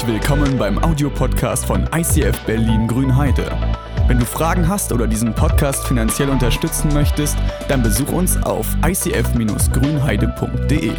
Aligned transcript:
Herzlich 0.00 0.22
willkommen 0.22 0.56
beim 0.56 0.82
Audiopodcast 0.82 1.66
von 1.66 1.86
ICF 1.94 2.46
Berlin 2.46 2.88
Grünheide. 2.88 3.52
Wenn 4.08 4.18
du 4.18 4.24
Fragen 4.24 4.66
hast 4.66 4.94
oder 4.94 5.06
diesen 5.06 5.34
Podcast 5.34 5.86
finanziell 5.86 6.30
unterstützen 6.30 6.88
möchtest, 6.94 7.36
dann 7.68 7.82
besuch 7.82 8.10
uns 8.10 8.42
auf 8.42 8.66
icf-grünheide.de. 8.82 10.92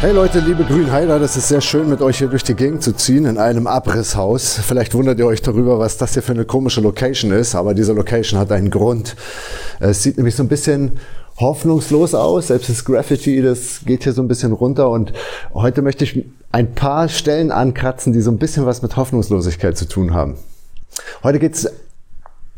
Hey 0.00 0.12
Leute, 0.12 0.40
liebe 0.40 0.64
Grünheider, 0.64 1.18
das 1.18 1.36
ist 1.36 1.48
sehr 1.48 1.60
schön, 1.60 1.90
mit 1.90 2.00
euch 2.00 2.16
hier 2.16 2.28
durch 2.28 2.44
die 2.44 2.54
Gegend 2.54 2.82
zu 2.82 2.94
ziehen 2.94 3.26
in 3.26 3.36
einem 3.36 3.66
Abrisshaus. 3.66 4.58
Vielleicht 4.66 4.94
wundert 4.94 5.18
ihr 5.18 5.26
euch 5.26 5.42
darüber, 5.42 5.78
was 5.78 5.98
das 5.98 6.14
hier 6.14 6.22
für 6.22 6.32
eine 6.32 6.46
komische 6.46 6.80
Location 6.80 7.30
ist, 7.30 7.54
aber 7.54 7.74
diese 7.74 7.92
Location 7.92 8.40
hat 8.40 8.50
einen 8.52 8.70
Grund. 8.70 9.16
Es 9.80 10.02
sieht 10.02 10.16
nämlich 10.16 10.34
so 10.34 10.42
ein 10.42 10.48
bisschen 10.48 10.92
hoffnungslos 11.36 12.14
aus. 12.14 12.48
Selbst 12.48 12.68
das 12.68 12.84
Graffiti, 12.84 13.42
das 13.42 13.80
geht 13.84 14.04
hier 14.04 14.12
so 14.12 14.22
ein 14.22 14.28
bisschen 14.28 14.52
runter. 14.52 14.90
Und 14.90 15.12
heute 15.52 15.82
möchte 15.82 16.04
ich 16.04 16.24
ein 16.52 16.74
paar 16.74 17.08
Stellen 17.08 17.50
ankratzen, 17.50 18.12
die 18.12 18.20
so 18.20 18.30
ein 18.30 18.38
bisschen 18.38 18.66
was 18.66 18.82
mit 18.82 18.96
Hoffnungslosigkeit 18.96 19.76
zu 19.76 19.86
tun 19.86 20.14
haben. 20.14 20.36
Heute 21.22 21.38
geht 21.38 21.54
es 21.54 21.72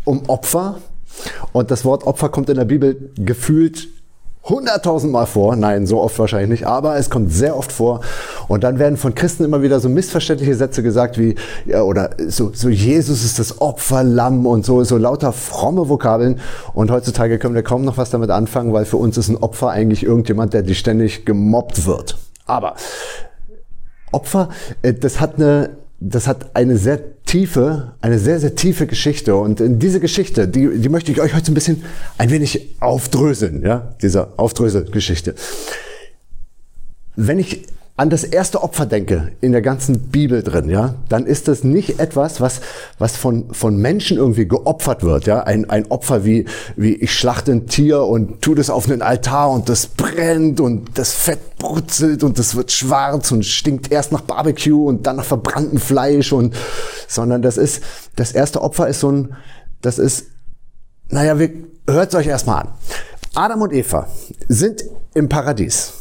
um 0.05 0.29
Opfer. 0.29 0.79
Und 1.53 1.71
das 1.71 1.85
Wort 1.85 2.05
Opfer 2.05 2.29
kommt 2.29 2.51
in 2.51 2.57
der 2.57 2.67
Bibel 2.67 3.11
gefühlt 3.17 3.89
hunderttausend 4.45 5.13
Mal 5.13 5.27
vor. 5.27 5.57
Nein, 5.57 5.87
so 5.87 6.01
oft 6.01 6.19
wahrscheinlich 6.19 6.51
nicht, 6.51 6.67
aber 6.67 6.97
es 6.97 7.11
kommt 7.11 7.33
sehr 7.33 7.57
oft 7.57 7.73
vor. 7.73 8.01
Und 8.49 8.65
dann 8.65 8.79
werden 8.79 8.97
von 8.97 9.15
Christen 9.15 9.45
immer 9.45 9.63
wieder 9.63 9.81
so 9.81 9.89
missverständliche 9.89 10.55
Sätze 10.55 10.83
gesagt 10.83 11.19
wie, 11.19 11.35
ja, 11.65 11.83
oder 11.83 12.11
so, 12.29 12.51
so 12.55 12.69
Jesus 12.69 13.25
ist 13.25 13.39
das 13.39 13.61
Opferlamm 13.61 14.47
und 14.47 14.65
so, 14.65 14.85
so 14.85 14.97
lauter 14.97 15.33
fromme 15.33 15.89
Vokabeln. 15.89 16.41
Und 16.75 16.91
heutzutage 16.91 17.39
können 17.39 17.55
wir 17.55 17.63
kaum 17.63 17.85
noch 17.85 17.97
was 17.97 18.11
damit 18.11 18.31
anfangen, 18.31 18.73
weil 18.73 18.85
für 18.85 18.97
uns 18.97 19.17
ist 19.19 19.29
ein 19.29 19.37
Opfer 19.37 19.71
eigentlich 19.71 20.05
irgendjemand, 20.05 20.55
der 20.55 20.63
die 20.63 20.75
ständig 20.75 21.25
gemobbt 21.25 21.87
wird. 21.87 22.19
Aber 22.47 22.77
Opfer, 24.13 24.51
äh, 24.83 24.95
das 24.95 25.21
hat 25.21 25.37
eine, 25.37 25.71
das 26.01 26.29
hat 26.29 26.55
eine 26.55 26.77
sehr 26.77 27.01
tiefe, 27.25 27.95
eine 28.01 28.19
sehr, 28.19 28.39
sehr 28.39 28.55
tiefe 28.55 28.87
Geschichte. 28.87 29.37
Und 29.37 29.61
in 29.61 29.79
diese 29.79 30.01
Geschichte, 30.01 30.47
die, 30.47 30.79
die 30.79 30.89
möchte 30.89 31.11
ich 31.11 31.21
euch 31.21 31.35
heute 31.35 31.51
ein 31.51 31.55
bisschen 31.55 31.83
ein 32.19 32.31
wenig 32.31 32.77
aufdröseln, 32.81 33.63
ja, 33.63 33.95
dieser 34.01 34.35
Aufdröselgeschichte. 34.37 35.35
Wenn 37.17 37.39
ich 37.39 37.67
an 37.99 38.11
das 38.11 38.25
erste 38.25 38.63
Opfer 38.63 38.85
denke 38.85 39.33
in 39.41 39.53
der 39.53 39.63
ganzen 39.63 39.99
Bibel 40.11 40.43
drin, 40.43 40.69
ja, 40.69 40.97
dann 41.09 41.25
ist 41.25 41.49
das 41.49 41.65
nicht 41.65 41.99
etwas, 41.99 42.43
was, 42.43 42.61
was 42.99 43.17
von, 43.17 43.55
von 43.55 43.79
Menschen 43.79 44.19
irgendwie 44.19 44.47
geopfert 44.47 45.03
wird, 45.03 45.27
ja. 45.27 45.43
Ein, 45.45 45.71
ein 45.71 45.91
Opfer 45.91 46.25
wie, 46.25 46.45
wie 46.77 46.95
ich 46.95 47.15
schlachte 47.15 47.53
ein 47.53 47.67
Tier 47.67 48.03
und 48.03 48.43
tu 48.43 48.55
das 48.55 48.69
auf 48.69 48.87
einen 48.91 49.01
Altar 49.01 49.51
und 49.51 49.71
das 49.71 49.87
brennt 49.87 50.61
und 50.61 50.99
das 50.99 51.13
Fett 51.13 51.57
brutzelt 51.59 52.23
und 52.23 52.39
das 52.39 52.55
wird 52.55 52.71
schwarz 52.71 53.33
und 53.33 53.47
stinkt 53.47 53.91
erst 53.91 54.13
nach 54.13 54.21
Barbecue 54.21 54.87
und 54.87 55.07
dann 55.07 55.17
nach 55.17 55.25
verbranntem 55.25 55.79
Fleisch 55.79 56.33
und, 56.33 56.55
sondern 57.09 57.41
das 57.41 57.57
ist, 57.57 57.83
das 58.15 58.33
erste 58.33 58.61
Opfer 58.61 58.89
ist 58.89 59.01
so 59.01 59.11
ein, 59.11 59.37
das 59.81 59.99
ist, 59.99 60.27
naja, 61.09 61.39
wir, 61.39 61.51
hört 61.89 62.11
es 62.11 62.15
euch 62.15 62.27
erstmal 62.27 62.65
an. 62.65 62.69
Adam 63.35 63.63
und 63.63 63.73
Eva 63.73 64.07
sind 64.49 64.85
im 65.15 65.31
Paradies. 65.31 65.93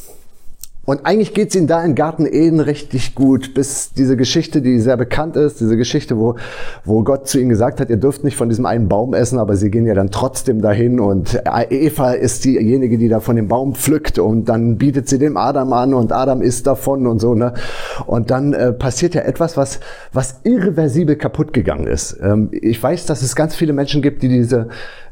Und 0.86 1.06
eigentlich 1.06 1.34
geht's 1.34 1.56
ihnen 1.56 1.68
da 1.68 1.84
in 1.84 1.96
Garten 1.96 2.28
Eden 2.28 2.60
richtig 2.60 3.16
gut, 3.16 3.54
bis 3.54 3.94
diese 3.94 4.16
Geschichte, 4.16 4.62
die 4.62 4.80
sehr 4.80 4.98
bekannt 4.98 5.36
ist, 5.36 5.60
diese 5.60 5.78
Geschichte, 5.78 6.18
wo, 6.18 6.36
wo 6.84 7.04
Gott 7.04 7.28
zu 7.28 7.40
ihnen 7.40 7.50
gesagt 7.50 7.80
hat, 7.80 7.90
ihr 7.90 7.98
dürft 7.98 8.24
nicht 8.24 8.38
von 8.38 8.50
diesem 8.50 8.66
einen 8.66 8.88
Baum 8.88 9.14
essen, 9.14 9.40
aber 9.40 9.56
sie 9.56 9.72
gehen 9.72 9.88
ja 9.88 9.96
dann 9.96 10.12
trotzdem 10.12 10.62
dahin 10.62 11.00
und 11.00 11.42
Eva 11.70 12.12
ist 12.12 12.46
diejenige, 12.46 12.98
die 12.98 13.10
da 13.10 13.20
von 13.20 13.36
dem 13.36 13.48
Baum 13.48 13.74
pflückt 13.74 14.20
und 14.20 14.48
dann 14.48 14.78
bietet 14.78 15.10
sie 15.10 15.18
dem 15.18 15.38
Adam 15.38 15.74
an 15.74 15.94
und 15.96 16.12
Adam 16.12 16.42
isst 16.42 16.68
davon 16.68 17.08
und 17.08 17.20
so, 17.20 17.34
ne? 17.34 17.54
Und 18.06 18.30
dann 18.30 18.54
äh, 18.54 18.72
passiert 18.72 19.16
ja 19.16 19.22
etwas, 19.22 19.58
was, 19.58 19.80
was 20.14 20.42
irreversibel 20.44 21.16
kaputt 21.16 21.52
gegangen 21.54 21.88
ist. 21.88 22.18
Ähm, 22.22 22.50
ich 22.52 22.82
weiß, 22.82 23.06
dass 23.08 23.24
es 23.24 23.36
ganz 23.36 23.56
viele 23.56 23.74
Menschen 23.74 24.02
gibt, 24.02 24.22
die 24.22 24.28
diese, 24.28 24.68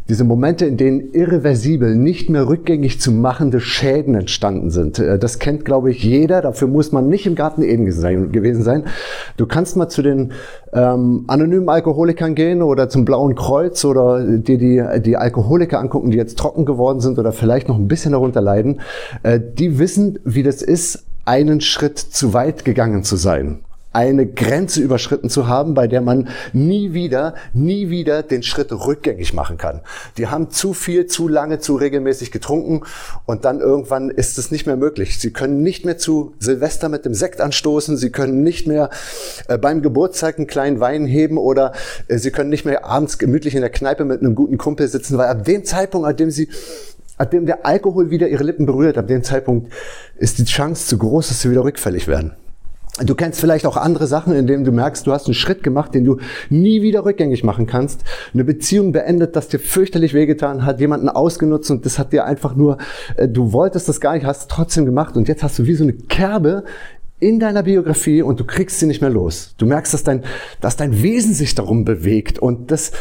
diese 0.10 0.24
Momente, 0.24 0.66
in 0.66 0.78
denen 0.78 1.14
irreversibel, 1.14 1.96
nicht 1.96 2.30
mehr 2.30 2.48
rückgängig 2.48 3.00
zu 3.00 3.12
machende 3.12 3.60
Schäden 3.60 4.16
entstanden 4.16 4.70
sind. 4.70 5.00
Äh, 5.00 5.18
das 5.18 5.40
kennt, 5.40 5.66
glaube 5.66 5.92
ich, 5.92 6.04
jeder. 6.04 6.42
Dafür 6.42 6.68
muss 6.68 6.92
man 6.92 7.08
nicht 7.08 7.26
im 7.26 7.36
Garten 7.36 7.62
Eden 7.62 7.86
gewesen 7.86 8.64
sein. 8.64 8.86
Du 9.38 9.46
kannst 9.46 9.78
mal 9.78 9.90
zu 9.90 10.02
den 10.02 10.34
ähm, 10.74 11.24
anonymen 11.28 11.70
Alkoholikern 11.70 12.36
gehen 12.36 12.62
oder 12.62 12.90
zum 12.90 13.06
Blauen 13.06 13.36
Kreuz 13.36 13.86
oder 13.86 14.38
dir 14.38 14.58
die, 14.58 15.02
die 15.02 15.18
Alkoholiker 15.18 15.80
angucken, 15.80 16.12
die 16.12 16.18
jetzt 16.18 16.38
trocken 16.38 16.66
geworden 16.66 17.00
sind 17.00 17.18
oder 17.18 17.32
vielleicht 17.32 17.68
noch 17.68 17.78
ein 17.78 17.88
bisschen 17.88 18.12
darunter 18.12 18.42
leiden. 18.42 18.82
Äh, 19.24 19.40
die 19.40 19.80
wissen, 19.80 20.20
wie 20.26 20.44
das 20.44 20.62
ist, 20.62 21.06
einen 21.26 21.62
Schritt 21.62 21.98
zu 21.98 22.34
weit 22.34 22.66
gegangen 22.66 23.04
zu 23.04 23.16
sein 23.16 23.60
eine 23.94 24.26
Grenze 24.26 24.82
überschritten 24.82 25.30
zu 25.30 25.48
haben, 25.48 25.76
bei 25.76 25.88
der 25.88 26.02
man 26.02 26.30
nie 26.52 26.94
wieder, 26.94 27.36
nie 27.54 27.90
wieder 27.90 28.24
den 28.24 28.44
Schritt 28.44 28.72
rückgängig 28.72 29.34
machen 29.34 29.58
kann. 29.58 29.82
Die 30.18 30.28
haben 30.28 30.50
zu 30.50 30.74
viel, 30.74 31.06
zu 31.06 31.28
lange, 31.28 31.60
zu 31.60 31.76
regelmäßig 31.76 32.32
getrunken 32.32 32.82
und 33.26 33.46
dann 33.46 33.60
irgendwann 33.60 34.10
ist 34.10 34.38
es 34.38 34.52
nicht 34.52 34.66
mehr 34.66 34.78
möglich. 34.78 35.20
Sie 35.20 35.32
können 35.32 35.62
nicht 35.62 35.86
mehr 35.86 35.98
zu 35.98 36.34
Silvester 36.40 36.90
mit 36.90 37.06
dem 37.06 37.14
Sekt 37.14 37.40
anstoßen, 37.40 37.96
sie 37.96 38.12
können 38.12 38.42
nicht 38.42 38.68
mehr 38.68 38.90
äh, 39.48 39.58
beim 39.60 39.84
Geburtstag 39.84 40.38
einen 40.38 40.48
kleinen 40.48 40.80
Wein 40.80 41.06
heben 41.06 41.38
oder 41.38 41.74
äh, 42.08 42.18
sie 42.18 42.32
können 42.32 42.50
nicht 42.50 42.66
mehr 42.66 42.86
abends 42.86 43.20
gemütlich 43.20 43.54
in 43.54 43.62
der 43.62 43.70
Kneipe 43.70 44.06
mit 44.06 44.22
einem 44.22 44.34
guten 44.34 44.58
Kumpel 44.58 44.88
sitzen, 44.88 45.18
weil 45.18 45.28
ab 45.28 45.46
dem 45.46 45.64
Zeitpunkt, 45.66 46.08
an 46.08 46.18
dem 46.18 46.32
sie 46.32 46.50
ab 47.18 47.30
dem 47.30 47.46
der 47.46 47.66
Alkohol 47.66 48.10
wieder 48.10 48.28
ihre 48.28 48.44
Lippen 48.44 48.66
berührt, 48.66 48.98
ab 48.98 49.08
dem 49.08 49.24
Zeitpunkt 49.24 49.72
ist 50.18 50.40
die 50.40 50.46
Chance 50.46 50.88
zu 50.88 50.98
groß, 50.98 51.28
dass 51.28 51.42
sie 51.42 51.52
wieder 51.52 51.64
rückfällig 51.64 52.08
werden. 52.08 52.34
Du 53.02 53.16
kennst 53.16 53.40
vielleicht 53.40 53.66
auch 53.66 53.76
andere 53.76 54.06
Sachen, 54.06 54.36
in 54.36 54.46
denen 54.46 54.66
du 54.66 54.72
merkst, 54.72 55.08
du 55.08 55.14
hast 55.14 55.26
einen 55.26 55.34
Schritt 55.34 55.64
gemacht, 55.64 55.96
den 55.96 56.04
du 56.04 56.18
nie 56.52 56.84
wieder 56.84 57.06
rückgängig 57.06 57.44
machen 57.44 57.66
kannst. 57.66 58.04
Eine 58.36 58.44
Beziehung 58.44 58.92
beendet, 58.92 59.36
das 59.36 59.48
dir 59.48 59.58
fürchterlich 59.58 60.14
wehgetan 60.14 60.64
hat, 60.64 60.80
jemanden 60.80 61.10
ausgenutzt 61.10 61.72
und 61.72 61.88
das 61.88 61.98
hat 61.98 62.14
dir 62.14 62.26
einfach 62.26 62.56
nur, 62.56 62.78
äh, 63.18 63.28
du 63.28 63.52
wolltest 63.52 63.90
das 63.90 64.00
gar 64.00 64.14
nicht, 64.14 64.28
hast 64.28 64.42
es 64.42 64.48
trotzdem 64.48 64.86
gemacht 64.86 65.18
und 65.18 65.28
jetzt 65.28 65.42
hast 65.42 65.58
du 65.58 65.66
wie 65.66 65.74
so 65.74 65.84
eine 65.84 65.94
Kerbe 65.94 66.66
in 67.20 67.40
deiner 67.40 67.64
Biografie 67.64 68.22
und 68.22 68.40
du 68.40 68.46
kriegst 68.46 68.80
sie 68.80 68.86
nicht 68.86 69.02
mehr 69.02 69.10
los. 69.10 69.56
Du 69.58 69.66
merkst, 69.66 69.92
dass 69.92 70.04
dein, 70.04 70.24
dass 70.62 70.76
dein 70.76 71.02
Wesen 71.02 71.34
sich 71.34 71.56
darum 71.56 71.86
bewegt 71.86 72.38
und 72.38 72.70
dass 72.70 72.92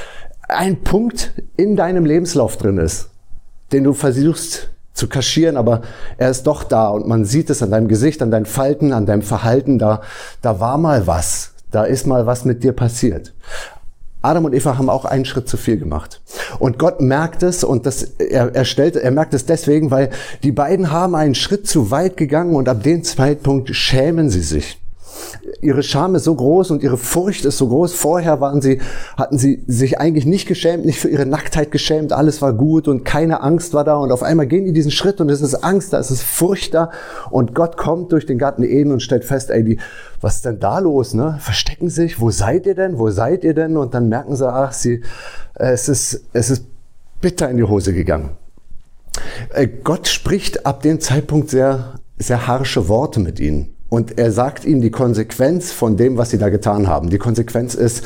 ein 0.49 0.81
Punkt 0.81 1.35
in 1.59 1.77
deinem 1.77 2.07
Lebenslauf 2.07 2.57
drin 2.57 2.79
ist, 2.79 3.11
den 3.73 3.85
du 3.85 3.93
versuchst 3.93 4.71
zu 4.95 5.09
kaschieren, 5.09 5.57
aber 5.57 5.83
er 6.19 6.31
ist 6.31 6.47
doch 6.47 6.65
da 6.65 6.89
und 6.89 7.07
man 7.07 7.25
sieht 7.25 7.51
es 7.51 7.63
an 7.63 7.71
deinem 7.71 7.89
Gesicht, 7.89 8.23
an 8.23 8.31
deinen 8.31 8.47
Falten, 8.47 8.93
an 8.93 9.07
deinem 9.07 9.23
Verhalten, 9.23 9.79
da, 9.79 10.03
da 10.43 10.61
war 10.61 10.79
mal 10.79 11.07
was, 11.07 11.53
da 11.71 11.85
ist 11.85 12.07
mal 12.07 12.27
was 12.27 12.45
mit 12.45 12.63
dir 12.63 12.73
passiert. 12.73 13.33
Adam 14.25 14.45
und 14.45 14.55
Eva 14.55 14.79
haben 14.79 14.89
auch 14.89 15.05
einen 15.05 15.25
Schritt 15.25 15.49
zu 15.49 15.57
viel 15.57 15.79
gemacht. 15.79 16.21
Und 16.61 16.79
Gott 16.79 17.01
merkt 17.01 17.43
es 17.43 17.65
und 17.65 17.87
das, 17.87 18.03
er, 18.03 18.55
er, 18.55 18.65
stellt, 18.65 18.95
er 18.95 19.11
merkt 19.11 19.35
es 19.35 19.47
deswegen, 19.47 19.91
weil 19.91 20.11
die 20.45 20.53
beiden 20.53 20.93
haben 20.93 21.17
einen 21.17 21.35
Schritt 21.35 21.67
zu 21.67 21.91
weit 21.91 22.17
gegangen 22.17 22.55
und 22.55 22.69
ab 22.69 22.85
dem 22.85 23.03
Zeitpunkt 23.03 23.75
schämen 23.75 24.31
sie 24.31 24.43
sich 24.43 24.82
ihre 25.61 25.83
Scham 25.83 26.15
ist 26.15 26.25
so 26.25 26.35
groß 26.35 26.71
und 26.71 26.83
ihre 26.83 26.97
Furcht 26.97 27.45
ist 27.45 27.59
so 27.59 27.69
groß. 27.69 27.95
Vorher 27.95 28.41
waren 28.41 28.61
sie, 28.61 28.81
hatten 29.17 29.39
sie 29.39 29.63
sich 29.67 29.99
eigentlich 29.99 30.27
nicht 30.27 30.47
geschämt, 30.47 30.85
nicht 30.85 31.01
für 31.01 31.09
ihre 31.09 31.27
Nacktheit 31.27 31.71
geschämt. 31.71 32.13
Alles 32.13 32.43
war 32.43 32.53
gut 32.53 32.89
und 32.89 33.05
keine 33.05 33.43
Angst 33.43 33.75
war 33.75 33.85
da. 33.85 33.97
Und 33.97 34.13
auf 34.13 34.23
einmal 34.23 34.47
gehen 34.47 34.65
die 34.65 34.73
diesen 34.73 34.91
Schritt 34.91 35.21
und 35.21 35.31
es 35.31 35.41
ist 35.41 35.55
Angst 35.57 35.93
da, 35.93 35.99
es 35.99 36.11
ist 36.11 36.23
Furcht 36.23 36.75
da. 36.75 36.91
Und 37.31 37.55
Gott 37.55 37.77
kommt 37.77 38.13
durch 38.13 38.27
den 38.27 38.39
Garten 38.39 38.63
Eden 38.63 38.93
und 38.93 39.01
stellt 39.01 39.25
fest, 39.25 39.51
ey, 39.51 39.65
die, 39.65 39.79
was 40.21 40.37
ist 40.37 40.45
denn 40.45 40.61
da 40.61 40.79
los, 40.79 41.15
ne? 41.15 41.37
Verstecken 41.41 41.89
sich, 41.89 42.21
wo 42.21 42.31
seid 42.31 42.67
ihr 42.67 42.75
denn, 42.75 42.99
wo 42.99 43.11
seid 43.11 43.45
ihr 43.45 43.55
denn? 43.55 43.77
Und 43.77 43.95
dann 43.95 44.09
merken 44.09 44.37
sie, 44.37 44.51
ach, 44.51 44.73
sie, 44.73 45.03
es 45.55 45.89
ist, 45.89 46.25
es 46.33 46.51
ist 46.51 46.67
bitter 47.21 47.49
in 47.49 47.57
die 47.57 47.65
Hose 47.65 47.93
gegangen. 47.93 48.31
Äh, 49.51 49.69
Gott 49.69 50.09
spricht 50.09 50.67
ab 50.67 50.83
dem 50.83 51.01
Zeitpunkt 51.01 51.51
sehr, 51.51 51.95
sehr 52.19 52.47
harsche 52.47 52.89
Worte 52.89 53.21
mit 53.21 53.41
ihnen. 53.41 53.75
Und 53.93 54.19
er 54.19 54.33
sagt 54.33 54.65
ihnen 54.65 54.81
die 54.81 54.91
Konsequenz 54.91 55.71
von 55.71 55.99
dem, 55.99 56.17
was 56.17 56.31
sie 56.31 56.39
da 56.39 56.49
getan 56.49 56.87
haben. 56.87 57.11
Die 57.11 57.19
Konsequenz 57.19 57.75
ist, 57.75 58.03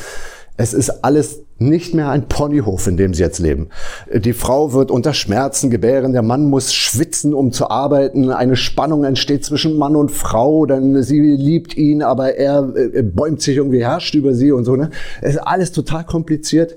es 0.56 0.75
ist 0.75 1.05
alles 1.05 1.44
nicht 1.59 1.94
mehr 1.94 2.11
ein 2.11 2.27
Ponyhof, 2.27 2.88
in 2.88 2.97
dem 2.97 3.15
sie 3.15 3.23
jetzt 3.23 3.38
leben. 3.38 3.69
Die 4.12 4.33
Frau 4.33 4.73
wird 4.73 4.91
unter 4.91 5.15
Schmerzen 5.15 5.71
gebären, 5.71 6.12
der 6.12 6.23
Mann 6.23 6.50
muss 6.50 6.75
schwitzen, 6.75 7.33
um 7.33 7.53
zu 7.53 7.71
arbeiten. 7.71 8.33
Eine 8.33 8.56
Spannung 8.56 9.05
entsteht 9.05 9.44
zwischen 9.44 9.79
Mann 9.79 9.94
und 9.94 10.11
Frau, 10.11 10.67
denn 10.67 11.05
sie 11.05 11.21
liebt 11.21 11.77
ihn, 11.77 12.03
aber 12.03 12.35
er, 12.35 12.69
er 12.75 13.05
bäumt 13.05 13.41
sich 13.41 13.56
irgendwie, 13.56 13.85
herrscht 13.85 14.17
über 14.17 14.35
sie 14.35 14.50
und 14.50 14.65
so. 14.65 14.75
Ne? 14.75 14.91
Es 15.23 15.35
ist 15.35 15.41
alles 15.47 15.71
total 15.71 16.03
kompliziert. 16.03 16.75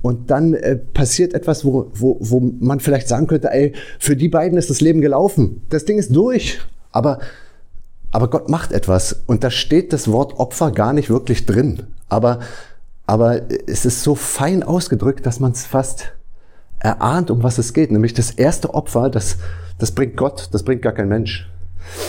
Und 0.00 0.30
dann 0.30 0.54
äh, 0.54 0.76
passiert 0.76 1.34
etwas, 1.34 1.66
wo, 1.66 1.90
wo, 1.92 2.16
wo 2.20 2.40
man 2.58 2.80
vielleicht 2.80 3.08
sagen 3.08 3.26
könnte, 3.26 3.50
ey, 3.52 3.74
für 3.98 4.16
die 4.16 4.30
beiden 4.30 4.56
ist 4.56 4.70
das 4.70 4.80
Leben 4.80 5.02
gelaufen. 5.02 5.60
Das 5.68 5.84
Ding 5.84 5.98
ist 5.98 6.16
durch. 6.16 6.60
Aber 6.90 7.18
aber 8.16 8.30
Gott 8.30 8.48
macht 8.48 8.72
etwas 8.72 9.24
und 9.26 9.44
da 9.44 9.50
steht 9.50 9.92
das 9.92 10.10
Wort 10.10 10.38
Opfer 10.38 10.70
gar 10.70 10.94
nicht 10.94 11.10
wirklich 11.10 11.44
drin. 11.44 11.82
Aber, 12.08 12.40
aber 13.06 13.42
es 13.66 13.84
ist 13.84 14.02
so 14.02 14.14
fein 14.14 14.62
ausgedrückt, 14.62 15.26
dass 15.26 15.38
man 15.38 15.52
es 15.52 15.66
fast 15.66 16.14
erahnt, 16.78 17.30
um 17.30 17.42
was 17.42 17.58
es 17.58 17.74
geht. 17.74 17.90
Nämlich 17.90 18.14
das 18.14 18.30
erste 18.30 18.72
Opfer, 18.72 19.10
das, 19.10 19.36
das 19.78 19.92
bringt 19.92 20.16
Gott, 20.16 20.48
das 20.52 20.62
bringt 20.62 20.80
gar 20.80 20.94
kein 20.94 21.10
Mensch. 21.10 21.46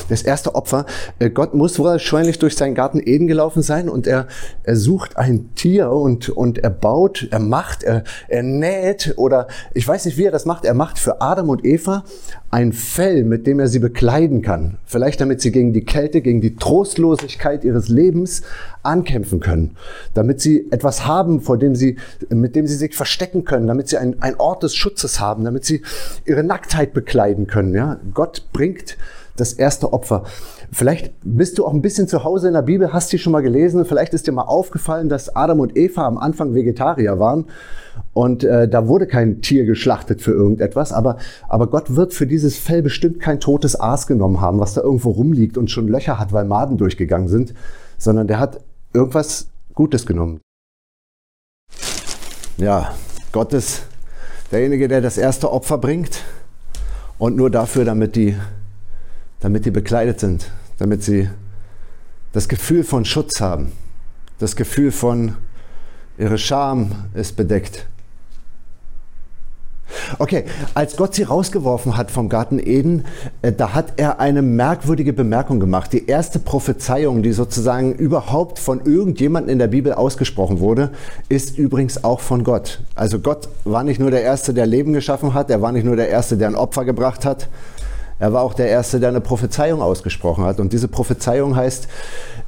Das 0.09 0.21
erste 0.21 0.55
Opfer. 0.55 0.85
Äh, 1.19 1.29
Gott 1.29 1.53
muss 1.53 1.79
wahrscheinlich 1.79 2.39
durch 2.39 2.55
seinen 2.55 2.75
Garten 2.75 2.99
Eden 3.03 3.27
gelaufen 3.27 3.61
sein 3.61 3.89
und 3.89 4.07
er, 4.07 4.27
er 4.63 4.75
sucht 4.75 5.17
ein 5.17 5.53
Tier 5.55 5.91
und, 5.91 6.29
und 6.29 6.59
er 6.59 6.69
baut, 6.69 7.27
er 7.31 7.39
macht, 7.39 7.83
er, 7.83 8.03
er 8.27 8.43
näht 8.43 9.13
oder 9.17 9.47
ich 9.73 9.87
weiß 9.87 10.05
nicht, 10.05 10.17
wie 10.17 10.25
er 10.25 10.31
das 10.31 10.45
macht. 10.45 10.65
Er 10.65 10.73
macht 10.73 10.99
für 10.99 11.21
Adam 11.21 11.49
und 11.49 11.65
Eva 11.65 12.03
ein 12.49 12.71
Fell, 12.71 13.23
mit 13.23 13.45
dem 13.45 13.59
er 13.59 13.67
sie 13.67 13.79
bekleiden 13.79 14.41
kann. 14.41 14.77
Vielleicht 14.85 15.19
damit 15.19 15.41
sie 15.41 15.51
gegen 15.51 15.73
die 15.73 15.83
Kälte, 15.83 16.21
gegen 16.21 16.39
die 16.39 16.55
Trostlosigkeit 16.55 17.65
ihres 17.65 17.89
Lebens 17.89 18.41
ankämpfen 18.83 19.41
können. 19.41 19.75
Damit 20.13 20.39
sie 20.39 20.71
etwas 20.71 21.05
haben, 21.05 21.41
vor 21.41 21.57
dem 21.57 21.75
sie, 21.75 21.97
mit 22.29 22.55
dem 22.55 22.65
sie 22.65 22.75
sich 22.75 22.95
verstecken 22.95 23.43
können. 23.43 23.67
Damit 23.67 23.89
sie 23.89 23.97
ein, 23.97 24.21
ein 24.21 24.39
Ort 24.39 24.63
des 24.63 24.75
Schutzes 24.75 25.19
haben. 25.19 25.43
Damit 25.43 25.65
sie 25.65 25.81
ihre 26.25 26.43
Nacktheit 26.43 26.93
bekleiden 26.93 27.47
können. 27.47 27.73
Ja? 27.73 27.99
Gott 28.13 28.47
bringt 28.53 28.97
das 29.39 29.53
erste 29.53 29.93
Opfer. 29.93 30.23
Vielleicht 30.71 31.13
bist 31.23 31.57
du 31.57 31.65
auch 31.65 31.73
ein 31.73 31.81
bisschen 31.81 32.07
zu 32.07 32.23
Hause 32.23 32.49
in 32.49 32.53
der 32.53 32.61
Bibel, 32.61 32.91
hast 32.91 33.11
die 33.13 33.17
schon 33.17 33.31
mal 33.31 33.41
gelesen. 33.41 33.85
Vielleicht 33.85 34.13
ist 34.13 34.27
dir 34.27 34.33
mal 34.33 34.43
aufgefallen, 34.43 35.07
dass 35.07 35.35
Adam 35.35 35.59
und 35.61 35.77
Eva 35.77 36.05
am 36.05 36.17
Anfang 36.17 36.53
Vegetarier 36.53 37.19
waren. 37.19 37.45
Und 38.13 38.43
äh, 38.43 38.67
da 38.67 38.87
wurde 38.87 39.07
kein 39.07 39.41
Tier 39.41 39.65
geschlachtet 39.65 40.21
für 40.21 40.31
irgendetwas. 40.31 40.91
Aber, 40.91 41.17
aber 41.47 41.67
Gott 41.67 41.95
wird 41.95 42.13
für 42.13 42.27
dieses 42.27 42.57
Fell 42.57 42.81
bestimmt 42.81 43.19
kein 43.19 43.39
totes 43.39 43.79
Aas 43.79 44.07
genommen 44.07 44.41
haben, 44.41 44.59
was 44.59 44.73
da 44.73 44.81
irgendwo 44.81 45.11
rumliegt 45.11 45.57
und 45.57 45.71
schon 45.71 45.87
Löcher 45.87 46.19
hat, 46.19 46.33
weil 46.33 46.45
Maden 46.45 46.77
durchgegangen 46.77 47.27
sind. 47.27 47.53
Sondern 47.97 48.27
der 48.27 48.39
hat 48.39 48.59
irgendwas 48.93 49.49
Gutes 49.73 50.05
genommen. 50.05 50.39
Ja, 52.57 52.93
Gott 53.31 53.53
ist 53.53 53.83
derjenige, 54.51 54.87
der 54.87 55.01
das 55.01 55.17
erste 55.17 55.51
Opfer 55.51 55.77
bringt. 55.77 56.23
Und 57.19 57.35
nur 57.35 57.49
dafür, 57.49 57.85
damit 57.85 58.15
die 58.15 58.35
damit 59.39 59.65
die 59.65 59.71
bekleidet 59.71 60.19
sind, 60.19 60.51
damit 60.77 61.03
sie 61.03 61.29
das 62.31 62.47
Gefühl 62.47 62.83
von 62.83 63.05
Schutz 63.05 63.41
haben, 63.41 63.71
das 64.39 64.55
Gefühl 64.55 64.91
von 64.91 65.35
ihre 66.17 66.37
Scham 66.37 66.91
ist 67.13 67.35
bedeckt. 67.35 67.87
Okay, 70.19 70.45
als 70.73 70.97
Gott 70.97 71.15
sie 71.15 71.23
rausgeworfen 71.23 71.97
hat 71.97 72.11
vom 72.11 72.29
Garten 72.29 72.59
Eden, 72.59 73.05
äh, 73.41 73.51
da 73.51 73.73
hat 73.73 73.93
er 73.97 74.19
eine 74.19 74.41
merkwürdige 74.41 75.13
Bemerkung 75.13 75.59
gemacht. 75.59 75.93
Die 75.93 76.07
erste 76.07 76.39
Prophezeiung, 76.39 77.23
die 77.23 77.31
sozusagen 77.31 77.93
überhaupt 77.93 78.59
von 78.59 78.81
irgendjemandem 78.85 79.53
in 79.53 79.59
der 79.59 79.67
Bibel 79.67 79.93
ausgesprochen 79.93 80.59
wurde, 80.59 80.91
ist 81.29 81.57
übrigens 81.57 82.03
auch 82.03 82.19
von 82.19 82.43
Gott. 82.43 82.81
Also 82.95 83.19
Gott 83.19 83.49
war 83.63 83.83
nicht 83.83 83.99
nur 83.99 84.11
der 84.11 84.23
Erste, 84.23 84.53
der 84.53 84.65
Leben 84.65 84.93
geschaffen 84.93 85.33
hat, 85.33 85.49
er 85.49 85.61
war 85.61 85.71
nicht 85.71 85.85
nur 85.85 85.95
der 85.95 86.09
Erste, 86.09 86.37
der 86.37 86.49
ein 86.49 86.55
Opfer 86.55 86.83
gebracht 86.83 87.25
hat, 87.25 87.47
er 88.19 88.33
war 88.33 88.41
auch 88.41 88.53
der 88.53 88.67
Erste, 88.67 88.99
der 88.99 89.09
eine 89.09 89.21
Prophezeiung 89.21 89.81
ausgesprochen 89.81 90.43
hat. 90.43 90.59
Und 90.59 90.73
diese 90.73 90.87
Prophezeiung 90.87 91.55
heißt, 91.55 91.87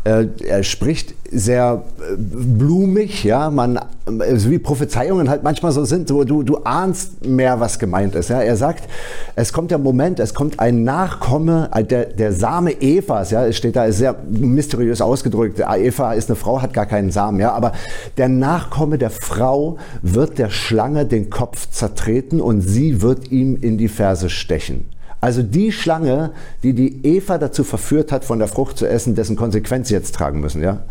äh, 0.03 0.27
er 0.45 0.63
spricht 0.63 1.13
sehr 1.29 1.83
äh, 1.99 2.15
blumig, 2.17 3.23
ja, 3.23 3.51
man, 3.51 3.79
also 4.05 4.49
wie 4.49 4.57
Prophezeiungen 4.57 5.29
halt 5.29 5.43
manchmal 5.43 5.71
so 5.71 5.85
sind, 5.85 6.07
so, 6.07 6.23
du, 6.23 6.41
du 6.41 6.57
ahnst 6.63 7.25
mehr, 7.25 7.59
was 7.59 7.77
gemeint 7.77 8.15
ist. 8.15 8.29
Ja. 8.29 8.41
Er 8.41 8.55
sagt, 8.55 8.89
es 9.35 9.53
kommt 9.53 9.71
der 9.71 9.77
Moment, 9.77 10.19
es 10.19 10.33
kommt 10.33 10.59
ein 10.59 10.83
Nachkomme, 10.83 11.69
äh, 11.73 11.83
der, 11.83 12.05
der 12.05 12.33
Same 12.33 12.81
Evas, 12.81 13.29
ja, 13.29 13.45
es 13.45 13.57
steht 13.57 13.75
da, 13.75 13.85
ist 13.85 13.97
sehr 13.97 14.15
mysteriös 14.29 15.01
ausgedrückt. 15.01 15.59
Eva 15.59 16.13
ist 16.13 16.29
eine 16.29 16.35
Frau, 16.35 16.61
hat 16.61 16.73
gar 16.73 16.85
keinen 16.87 17.11
Samen, 17.11 17.39
ja, 17.39 17.51
aber 17.51 17.73
der 18.17 18.29
Nachkomme 18.29 18.97
der 18.97 19.11
Frau 19.11 19.77
wird 20.01 20.39
der 20.39 20.49
Schlange 20.49 21.05
den 21.05 21.29
Kopf 21.29 21.69
zertreten 21.69 22.41
und 22.41 22.61
sie 22.61 23.01
wird 23.01 23.31
ihm 23.31 23.57
in 23.61 23.77
die 23.77 23.89
Ferse 23.89 24.29
stechen. 24.29 24.85
Also 25.21 25.43
die 25.43 25.71
Schlange, 25.71 26.31
die 26.63 26.73
die 26.73 27.05
Eva 27.05 27.37
dazu 27.37 27.63
verführt 27.63 28.11
hat, 28.11 28.23
von 28.23 28.39
der 28.39 28.47
Frucht 28.47 28.77
zu 28.77 28.87
essen, 28.87 29.15
dessen 29.15 29.35
Konsequenz 29.35 29.89
sie 29.89 29.93
jetzt 29.93 30.15
tragen 30.15 30.39
müssen. 30.39 30.63
Ja? 30.63 30.83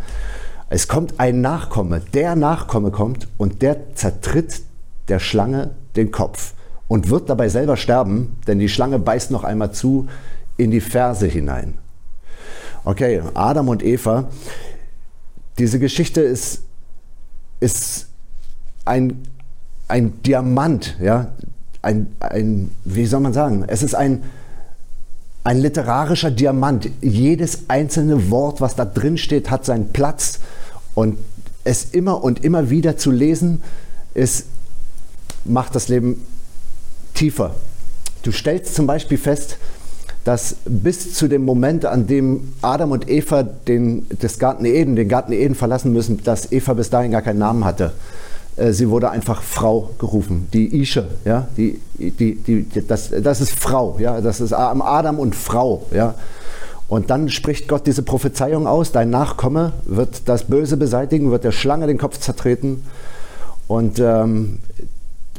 Es 0.69 0.87
kommt 0.87 1.19
ein 1.19 1.41
Nachkomme, 1.41 2.03
der 2.13 2.37
Nachkomme 2.37 2.91
kommt 2.91 3.27
und 3.39 3.63
der 3.63 3.95
zertritt 3.95 4.63
der 5.09 5.19
Schlange 5.19 5.71
den 5.97 6.11
Kopf 6.11 6.53
und 6.89 7.09
wird 7.09 7.31
dabei 7.31 7.49
selber 7.49 7.77
sterben, 7.77 8.37
denn 8.47 8.59
die 8.59 8.69
Schlange 8.69 8.99
beißt 8.99 9.31
noch 9.31 9.45
einmal 9.45 9.73
zu 9.73 10.09
in 10.59 10.71
die 10.71 10.81
Ferse 10.81 11.27
hinein. 11.27 11.79
Okay, 12.85 13.23
Adam 13.35 13.69
und 13.69 13.83
Eva, 13.83 14.29
diese 15.59 15.79
Geschichte 15.79 16.21
ist, 16.21 16.63
ist 17.61 18.09
ein, 18.85 19.23
ein 19.89 20.23
Diamant, 20.23 20.97
ja, 21.01 21.33
ein, 21.89 22.07
ein, 22.21 22.71
wie 22.85 23.07
soll 23.07 23.21
man 23.21 23.33
sagen, 23.33 23.65
es 23.67 23.83
ist 23.83 23.95
ein, 23.95 24.23
ein 25.43 25.59
literarischer 25.59 26.31
Diamant. 26.31 26.91
Jedes 27.01 27.61
einzelne 27.69 28.31
Wort, 28.31 28.61
was 28.61 28.77
da 28.77 28.85
drin 28.85 29.17
steht, 29.17 29.51
hat 29.51 29.65
seinen 29.65 29.89
Platz. 29.89 30.41
Und 30.95 31.17
es 31.65 31.87
immer 31.93 32.23
und 32.23 32.45
immer 32.45 32.69
wieder 32.69 32.99
zu 32.99 33.11
lesen, 33.11 33.63
ist, 34.13 34.47
macht 35.47 35.75
das 35.75 35.89
Leben 35.89 36.27
tiefer. 37.15 37.55
Du 38.23 38.33
stellst 38.33 38.75
zum 38.75 38.87
Beispiel 38.87 39.17
fest, 39.17 39.57
dass 40.25 40.57
bis 40.67 41.15
zu 41.15 41.27
dem 41.27 41.43
Moment, 41.43 41.87
an 41.87 42.07
dem 42.07 42.53
Adam 42.61 42.91
und 42.91 43.09
Eva 43.09 43.43
den, 43.45 44.07
das 44.19 44.39
Garten 44.39 44.67
Eden, 44.67 44.95
den 44.95 45.09
Garten 45.09 45.33
Eden 45.33 45.55
verlassen 45.55 45.95
müssen, 45.95 46.23
dass 46.23 46.53
Eva 46.53 46.75
bis 46.75 46.91
dahin 46.91 47.13
gar 47.13 47.23
keinen 47.23 47.39
Namen 47.39 47.65
hatte. 47.65 47.95
Äh, 48.59 48.73
sie 48.73 48.91
wurde 48.91 49.11
einfach 49.11 49.43
Frau 49.43 49.91
gerufen, 49.99 50.49
die 50.53 50.81
Ische, 50.81 51.07
ja, 51.25 51.49
die, 51.57 51.81
die, 51.97 52.35
die, 52.35 52.87
das, 52.87 53.11
das 53.23 53.41
ist 53.41 53.53
Frau, 53.53 53.97
ja, 53.99 54.21
das 54.21 54.41
ist 54.41 54.53
Adam 54.53 55.19
und 55.19 55.35
Frau, 55.35 55.87
ja. 55.93 56.15
Und 56.89 57.11
dann 57.11 57.29
spricht 57.29 57.69
Gott 57.69 57.87
diese 57.87 58.03
Prophezeiung 58.03 58.67
aus, 58.67 58.93
dein 58.93 59.11
Nachkomme 59.11 59.75
wird 59.85 60.23
das 60.25 60.45
Böse 60.45 60.79
beseitigen, 60.79 61.31
wird 61.31 61.45
der 61.45 61.53
Schlange 61.53 61.87
den 61.87 61.99
Kopf 61.99 62.19
zertreten. 62.19 62.83
Und 63.67 63.99
ähm, 63.99 64.61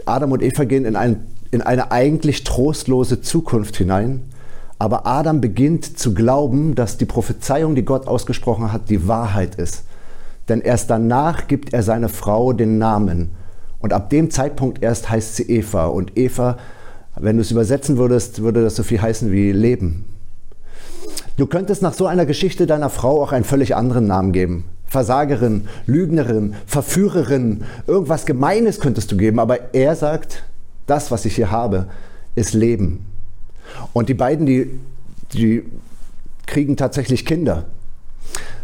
Adam 0.05 0.31
und 0.31 0.43
Eva 0.43 0.65
gehen 0.65 0.85
in, 0.85 0.95
ein, 0.95 1.25
in 1.49 1.63
eine 1.63 1.91
eigentlich 1.91 2.43
trostlose 2.43 3.21
Zukunft 3.21 3.77
hinein. 3.77 4.21
Aber 4.77 5.07
Adam 5.07 5.41
beginnt 5.41 5.97
zu 5.97 6.13
glauben, 6.13 6.75
dass 6.75 6.97
die 6.97 7.05
Prophezeiung, 7.05 7.73
die 7.73 7.83
Gott 7.83 8.07
ausgesprochen 8.07 8.71
hat, 8.71 8.91
die 8.91 9.07
Wahrheit 9.07 9.55
ist 9.55 9.83
denn 10.49 10.61
erst 10.61 10.89
danach 10.89 11.47
gibt 11.47 11.73
er 11.73 11.83
seiner 11.83 12.09
Frau 12.09 12.53
den 12.53 12.77
Namen. 12.77 13.31
Und 13.79 13.93
ab 13.93 14.09
dem 14.09 14.29
Zeitpunkt 14.29 14.83
erst 14.83 15.09
heißt 15.09 15.35
sie 15.35 15.43
Eva. 15.43 15.85
Und 15.85 16.17
Eva, 16.17 16.57
wenn 17.15 17.37
du 17.37 17.41
es 17.41 17.51
übersetzen 17.51 17.97
würdest, 17.97 18.41
würde 18.41 18.63
das 18.63 18.75
so 18.75 18.83
viel 18.83 19.01
heißen 19.01 19.31
wie 19.31 19.51
Leben. 19.51 20.05
Du 21.37 21.47
könntest 21.47 21.81
nach 21.81 21.93
so 21.93 22.05
einer 22.05 22.25
Geschichte 22.25 22.67
deiner 22.67 22.89
Frau 22.89 23.21
auch 23.21 23.31
einen 23.31 23.45
völlig 23.45 23.75
anderen 23.75 24.07
Namen 24.07 24.33
geben. 24.33 24.65
Versagerin, 24.87 25.67
Lügnerin, 25.85 26.55
Verführerin, 26.65 27.63
irgendwas 27.87 28.25
Gemeines 28.25 28.79
könntest 28.79 29.11
du 29.11 29.17
geben, 29.17 29.39
aber 29.39 29.73
er 29.73 29.95
sagt, 29.95 30.43
das, 30.87 31.11
was 31.11 31.25
ich 31.25 31.35
hier 31.35 31.51
habe, 31.51 31.87
ist 32.35 32.53
Leben. 32.53 33.05
Und 33.93 34.09
die 34.09 34.15
beiden, 34.15 34.45
die, 34.45 34.79
die 35.33 35.63
kriegen 36.47 36.75
tatsächlich 36.75 37.25
Kinder. 37.25 37.65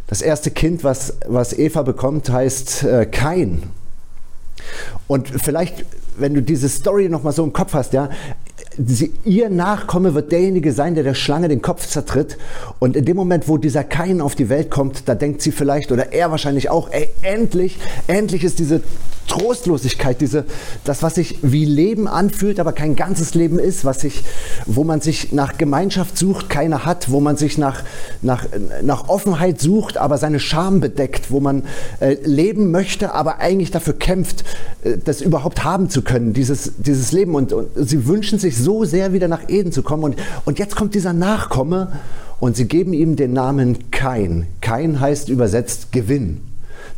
Das 0.08 0.22
erste 0.22 0.52
Kind, 0.52 0.84
was, 0.84 1.14
was 1.28 1.58
Eva 1.58 1.82
bekommt, 1.82 2.30
heißt 2.30 2.84
äh, 2.84 3.06
Kain. 3.06 3.64
Und 5.08 5.30
vielleicht, 5.30 5.86
wenn 6.18 6.34
du 6.34 6.42
diese 6.42 6.70
Story 6.70 7.10
noch 7.10 7.24
mal 7.24 7.32
so 7.32 7.44
im 7.44 7.54
Kopf 7.54 7.74
hast, 7.74 7.94
ja, 7.94 8.10
sie, 8.78 9.14
ihr 9.24 9.50
Nachkomme 9.50 10.14
wird 10.14 10.32
derjenige 10.32 10.74
sein, 10.74 10.96
der 10.96 11.04
der 11.04 11.14
Schlange 11.14 11.48
den 11.48 11.62
Kopf 11.62 11.88
zertritt. 11.88 12.38
Und 12.80 12.96
in 12.96 13.06
dem 13.06 13.16
Moment, 13.16 13.48
wo 13.48 13.58
dieser 13.58 13.84
Kain 13.84 14.22
auf 14.22 14.36
die 14.36 14.50
Welt 14.50 14.70
kommt, 14.70 15.08
da 15.08 15.16
denkt 15.16 15.42
sie 15.42 15.52
vielleicht, 15.52 15.92
oder 15.92 16.14
er 16.14 16.32
wahrscheinlich 16.32 16.70
auch, 16.70 16.90
ey, 16.92 17.10
endlich, 17.22 17.78
endlich 18.08 18.44
ist 18.44 18.60
diese 18.60 18.82
Trostlosigkeit, 19.28 20.22
diese, 20.22 20.46
das, 20.84 21.04
was 21.04 21.16
sich 21.16 21.40
wie 21.42 21.66
Leben 21.66 22.08
anfühlt, 22.08 22.60
aber 22.60 22.74
kein 22.74 22.96
ganzes 22.96 23.34
Leben 23.34 23.60
ist, 23.60 23.86
was 23.86 24.02
sich, 24.02 24.24
wo 24.66 24.84
man 24.84 25.02
sich 25.02 25.32
nach 25.32 25.58
Gemeinschaft 25.58 26.18
sucht, 26.18 26.50
keine 26.50 26.86
hat, 26.86 27.12
wo 27.12 27.20
man 27.20 27.38
sich 27.38 27.58
nach, 27.58 27.84
nach, 28.22 28.46
nach 28.82 29.10
Offenheit 29.10 29.60
sucht, 29.60 29.98
aber 29.98 30.18
seine 30.18 30.40
Scham 30.40 30.80
bedeckt, 30.80 31.32
wo 31.32 31.40
man 31.40 31.64
äh, 32.00 32.18
leben 32.24 32.72
möchte, 32.72 33.14
aber 33.14 33.40
eigentlich 33.40 33.72
dafür 33.72 33.94
kämpft, 33.94 34.44
äh, 34.84 34.98
das 35.04 35.22
überhaupt 35.22 35.64
haben 35.64 35.90
zu 35.90 36.02
können, 36.02 36.34
dieses, 36.34 36.74
dieses 36.78 37.12
Leben. 37.12 37.36
Und, 37.36 37.54
und 37.54 37.68
sie 37.76 38.06
wünschen 38.08 38.40
sich 38.40 38.58
so 38.58 38.86
sehr 38.86 39.14
wieder 39.14 39.28
nach 39.28 39.50
Eden 39.50 39.72
zu 39.72 39.84
kommen. 39.84 40.04
Und, 40.04 40.16
und 40.46 40.60
jetzt 40.60 40.76
kommt 40.76 40.94
dieser 40.94 41.14
Nachkomme 41.14 42.00
und 42.40 42.56
sie 42.56 42.68
geben 42.68 42.94
ihm 42.94 43.16
den 43.16 43.34
Namen 43.34 43.92
Kain. 43.92 44.48
Kain 44.62 45.00
heißt 45.00 45.30
übersetzt 45.30 45.92
Gewinn. 45.92 46.42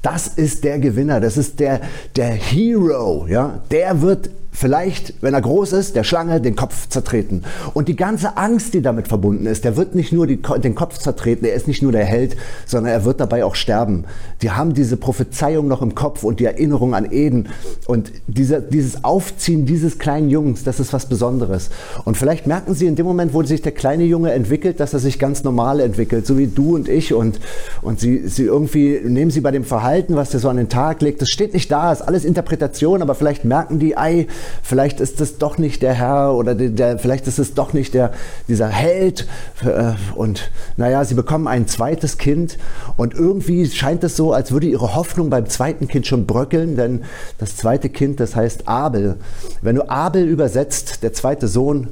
Das 0.01 0.27
ist 0.27 0.63
der 0.63 0.79
Gewinner, 0.79 1.19
das 1.19 1.37
ist 1.37 1.59
der, 1.59 1.81
der 2.15 2.29
Hero, 2.29 3.27
ja. 3.27 3.61
Der 3.71 4.01
wird 4.01 4.29
vielleicht, 4.57 5.13
wenn 5.21 5.35
er 5.35 5.41
groß 5.41 5.73
ist, 5.73 5.95
der 5.95 6.03
Schlange 6.03 6.41
den 6.41 6.55
Kopf 6.55 6.89
zertreten. 6.89 7.43
Und 7.75 7.87
die 7.87 7.95
ganze 7.95 8.37
Angst, 8.37 8.73
die 8.73 8.81
damit 8.81 9.07
verbunden 9.07 9.45
ist, 9.45 9.63
der 9.63 9.77
wird 9.77 9.93
nicht 9.93 10.11
nur 10.11 10.25
die, 10.25 10.41
den 10.41 10.73
Kopf 10.73 10.97
zertreten, 10.97 11.45
er 11.45 11.53
ist 11.53 11.67
nicht 11.67 11.83
nur 11.83 11.91
der 11.91 12.05
Held, 12.05 12.35
sondern 12.65 12.91
er 12.91 13.05
wird 13.05 13.19
dabei 13.19 13.45
auch 13.45 13.53
sterben. 13.53 14.05
Die 14.41 14.49
haben 14.49 14.73
diese 14.73 14.97
Prophezeiung 14.97 15.67
noch 15.67 15.83
im 15.83 15.93
Kopf 15.93 16.23
und 16.23 16.39
die 16.39 16.45
Erinnerung 16.45 16.95
an 16.95 17.11
Eden. 17.11 17.49
Und 17.85 18.11
dieser, 18.25 18.59
dieses 18.59 19.03
Aufziehen 19.03 19.67
dieses 19.67 19.99
kleinen 19.99 20.29
Jungs, 20.29 20.63
das 20.63 20.79
ist 20.79 20.91
was 20.91 21.05
Besonderes. 21.05 21.69
Und 22.03 22.17
vielleicht 22.17 22.47
merken 22.47 22.73
Sie 22.73 22.87
in 22.87 22.95
dem 22.95 23.05
Moment, 23.05 23.35
wo 23.35 23.43
sich 23.43 23.61
der 23.61 23.73
kleine 23.73 24.05
Junge 24.05 24.31
entwickelt, 24.31 24.79
dass 24.79 24.91
er 24.91 24.99
sich 24.99 25.19
ganz 25.19 25.43
normal 25.43 25.79
entwickelt, 25.79 26.25
so 26.25 26.35
wie 26.39 26.47
du 26.47 26.73
und 26.73 26.89
ich. 26.89 27.13
Und, 27.13 27.39
und 27.83 27.99
Sie, 27.99 28.27
Sie 28.27 28.45
irgendwie 28.45 29.01
nehmen 29.03 29.29
Sie 29.29 29.41
bei 29.41 29.51
dem 29.51 29.63
Verhalten, 29.63 30.15
was 30.15 30.31
der 30.31 30.39
so 30.39 30.49
an 30.49 30.57
den 30.57 30.69
Tag 30.69 31.03
legt, 31.03 31.21
das 31.21 31.29
steht 31.29 31.53
nicht 31.53 31.71
da, 31.71 31.91
ist 31.91 32.01
alles 32.01 32.25
Interpretation, 32.25 33.03
aber 33.03 33.13
vielleicht 33.13 33.45
merken 33.45 33.77
die, 33.77 33.95
ei, 33.95 34.25
vielleicht 34.63 34.99
ist 34.99 35.21
es 35.21 35.37
doch 35.37 35.57
nicht 35.57 35.81
der 35.81 35.93
Herr 35.93 36.33
oder 36.33 36.55
der, 36.55 36.69
der, 36.69 36.99
vielleicht 36.99 37.27
ist 37.27 37.39
es 37.39 37.53
doch 37.53 37.73
nicht 37.73 37.93
der, 37.93 38.11
dieser 38.47 38.67
Held. 38.67 39.27
Äh, 39.63 39.93
und 40.15 40.51
naja, 40.75 41.03
sie 41.05 41.15
bekommen 41.15 41.47
ein 41.47 41.67
zweites 41.67 42.17
Kind 42.17 42.57
und 42.95 43.13
irgendwie 43.13 43.65
scheint 43.67 44.03
es 44.03 44.15
so, 44.15 44.33
als 44.33 44.51
würde 44.51 44.67
ihre 44.67 44.95
Hoffnung 44.95 45.29
beim 45.29 45.47
zweiten 45.47 45.87
Kind 45.87 46.07
schon 46.07 46.25
bröckeln, 46.25 46.75
denn 46.75 47.03
das 47.37 47.55
zweite 47.57 47.89
Kind, 47.89 48.19
das 48.19 48.35
heißt 48.35 48.67
Abel. 48.67 49.17
Wenn 49.61 49.75
du 49.75 49.89
Abel 49.89 50.27
übersetzt, 50.27 51.03
der 51.03 51.13
zweite 51.13 51.47
Sohn, 51.47 51.89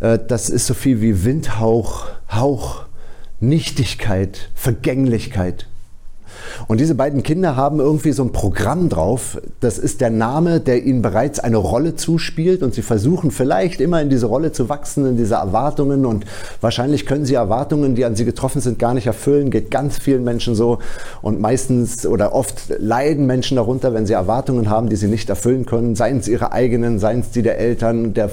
äh, 0.00 0.18
das 0.26 0.50
ist 0.50 0.66
so 0.66 0.74
viel 0.74 1.00
wie 1.00 1.24
Windhauch, 1.24 2.06
Hauch, 2.30 2.84
Nichtigkeit, 3.40 4.50
Vergänglichkeit. 4.54 5.66
Und 6.68 6.80
diese 6.80 6.94
beiden 6.94 7.22
Kinder 7.22 7.56
haben 7.56 7.80
irgendwie 7.80 8.12
so 8.12 8.22
ein 8.22 8.32
Programm 8.32 8.88
drauf. 8.88 9.38
Das 9.60 9.78
ist 9.78 10.00
der 10.00 10.10
Name, 10.10 10.60
der 10.60 10.84
ihnen 10.84 11.02
bereits 11.02 11.40
eine 11.40 11.56
Rolle 11.56 11.96
zuspielt 11.96 12.62
und 12.62 12.74
sie 12.74 12.82
versuchen 12.82 13.30
vielleicht 13.30 13.80
immer 13.80 14.00
in 14.00 14.10
diese 14.10 14.26
Rolle 14.26 14.52
zu 14.52 14.68
wachsen, 14.68 15.06
in 15.06 15.16
diese 15.16 15.34
Erwartungen 15.34 16.06
und 16.06 16.24
wahrscheinlich 16.60 17.06
können 17.06 17.24
sie 17.24 17.34
Erwartungen, 17.34 17.94
die 17.94 18.04
an 18.04 18.16
sie 18.16 18.24
getroffen 18.24 18.60
sind, 18.60 18.78
gar 18.78 18.94
nicht 18.94 19.06
erfüllen. 19.06 19.50
Geht 19.50 19.70
ganz 19.70 19.98
vielen 19.98 20.24
Menschen 20.24 20.54
so 20.54 20.78
und 21.22 21.40
meistens 21.40 22.06
oder 22.06 22.34
oft 22.34 22.72
leiden 22.78 23.26
Menschen 23.26 23.56
darunter, 23.56 23.94
wenn 23.94 24.06
sie 24.06 24.14
Erwartungen 24.14 24.70
haben, 24.70 24.88
die 24.88 24.96
sie 24.96 25.08
nicht 25.08 25.28
erfüllen 25.28 25.66
können, 25.66 25.94
seien 25.94 26.18
es 26.18 26.28
ihre 26.28 26.52
eigenen, 26.52 26.98
seien 26.98 27.20
es 27.20 27.30
die 27.30 27.42
der 27.42 27.58
Eltern, 27.58 28.14
der 28.14 28.30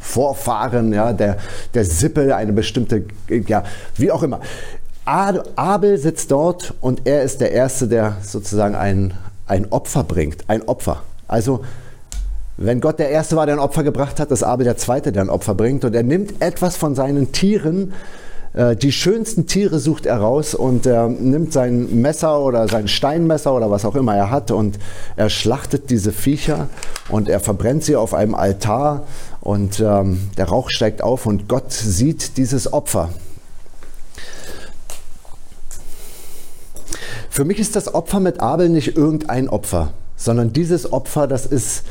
Vorfahren, 0.00 0.92
ja, 0.92 1.12
der, 1.12 1.36
der 1.74 1.84
Sippe, 1.84 2.34
eine 2.34 2.52
bestimmte, 2.52 3.04
ja, 3.28 3.64
wie 3.96 4.10
auch 4.10 4.22
immer. 4.22 4.40
Abel 5.04 5.98
sitzt 5.98 6.30
dort 6.30 6.74
und 6.80 7.06
er 7.06 7.22
ist 7.22 7.40
der 7.40 7.52
Erste, 7.52 7.88
der 7.88 8.16
sozusagen 8.22 8.74
ein, 8.74 9.14
ein 9.46 9.70
Opfer 9.72 10.04
bringt. 10.04 10.44
Ein 10.48 10.62
Opfer. 10.62 11.02
Also, 11.26 11.64
wenn 12.56 12.80
Gott 12.80 12.98
der 12.98 13.10
Erste 13.10 13.36
war, 13.36 13.46
der 13.46 13.56
ein 13.56 13.60
Opfer 13.60 13.82
gebracht 13.82 14.20
hat, 14.20 14.30
ist 14.30 14.42
Abel 14.42 14.64
der 14.64 14.76
Zweite, 14.76 15.12
der 15.12 15.22
ein 15.22 15.30
Opfer 15.30 15.54
bringt. 15.54 15.84
Und 15.84 15.94
er 15.94 16.02
nimmt 16.02 16.42
etwas 16.42 16.76
von 16.76 16.94
seinen 16.94 17.32
Tieren, 17.32 17.92
äh, 18.52 18.76
die 18.76 18.92
schönsten 18.92 19.46
Tiere 19.46 19.78
sucht 19.78 20.06
er 20.06 20.18
raus 20.18 20.54
und 20.54 20.86
er 20.86 21.08
nimmt 21.08 21.52
sein 21.52 22.00
Messer 22.00 22.40
oder 22.40 22.68
sein 22.68 22.88
Steinmesser 22.88 23.54
oder 23.54 23.70
was 23.70 23.84
auch 23.84 23.94
immer 23.94 24.16
er 24.16 24.30
hat 24.30 24.50
und 24.50 24.78
er 25.16 25.30
schlachtet 25.30 25.90
diese 25.90 26.12
Viecher 26.12 26.68
und 27.08 27.28
er 27.28 27.40
verbrennt 27.40 27.84
sie 27.84 27.96
auf 27.96 28.14
einem 28.14 28.34
Altar 28.34 29.04
und 29.40 29.80
ähm, 29.80 30.30
der 30.36 30.48
Rauch 30.48 30.70
steigt 30.70 31.02
auf 31.02 31.26
und 31.26 31.48
Gott 31.48 31.72
sieht 31.72 32.36
dieses 32.36 32.72
Opfer. 32.72 33.10
Für 37.40 37.46
mich 37.46 37.58
ist 37.58 37.74
das 37.74 37.94
Opfer 37.94 38.20
mit 38.20 38.40
Abel 38.40 38.68
nicht 38.68 38.98
irgendein 38.98 39.48
Opfer, 39.48 39.94
sondern 40.14 40.52
dieses 40.52 40.92
Opfer, 40.92 41.26
das 41.26 41.46
ist 41.46 41.84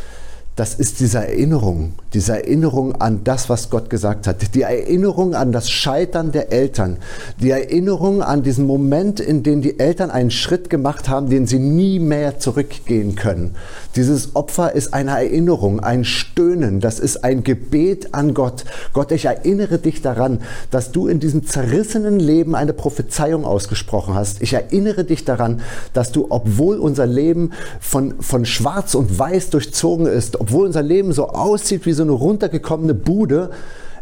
das 0.56 0.74
ist 0.74 1.00
diese 1.00 1.20
Erinnerung, 1.20 1.94
diese 2.14 2.34
Erinnerung 2.34 2.96
an 2.96 3.24
das, 3.24 3.48
was 3.48 3.70
Gott 3.70 3.90
gesagt 3.90 4.28
hat, 4.28 4.54
die 4.56 4.64
Erinnerung 4.64 5.34
an 5.34 5.54
das 5.54 5.70
Scheitern 5.70 6.34
der 6.34 6.52
Eltern, 6.52 6.98
die 7.40 7.52
Erinnerung 7.52 8.22
an 8.22 8.44
diesen 8.44 8.68
Moment, 8.68 9.22
in 9.22 9.42
dem 9.42 9.62
die 9.62 9.80
Eltern 9.80 10.12
einen 10.12 10.32
Schritt 10.32 10.70
gemacht 10.70 11.08
haben, 11.08 11.30
den 11.30 11.48
sie 11.48 11.60
nie 11.60 12.00
mehr 12.00 12.40
zurückgehen 12.40 13.16
können. 13.16 13.56
Dieses 13.96 14.36
Opfer 14.36 14.74
ist 14.74 14.94
eine 14.94 15.12
Erinnerung, 15.12 15.80
ein 15.80 16.04
Stöhnen, 16.04 16.82
das 16.82 17.00
ist 17.00 17.24
ein 17.24 17.44
Gebet 17.44 18.14
an 18.14 18.34
Gott. 18.34 18.66
Gott, 18.92 19.14
ich 19.14 19.26
erinnere 19.26 19.78
dich 19.78 20.02
daran, 20.02 20.42
dass 20.72 20.92
du 20.92 21.08
in 21.08 21.22
diesem 21.22 21.46
zerrissenen 21.46 22.20
Leben 22.20 22.54
eine 22.54 22.74
Prophezeiung 22.74 23.46
ausgesprochen 23.46 24.14
hast. 24.14 24.42
Ich 24.42 24.54
erinnere 24.54 25.06
dich 25.06 25.24
daran, 25.24 25.62
dass 25.94 26.12
du, 26.12 26.28
obwohl 26.30 26.80
unser 26.80 27.06
Leben 27.06 27.52
von, 27.80 28.16
von 28.20 28.46
Schwarz 28.46 28.94
und 28.94 29.18
Weiß 29.18 29.52
durchzogen 29.52 30.06
ist, 30.06 30.49
obwohl 30.50 30.66
unser 30.66 30.82
Leben 30.82 31.14
so 31.14 31.30
aussieht 31.30 31.86
wie 31.86 31.94
so 31.94 32.02
eine 32.02 32.12
runtergekommene 32.12 32.96
Bude, 32.96 33.52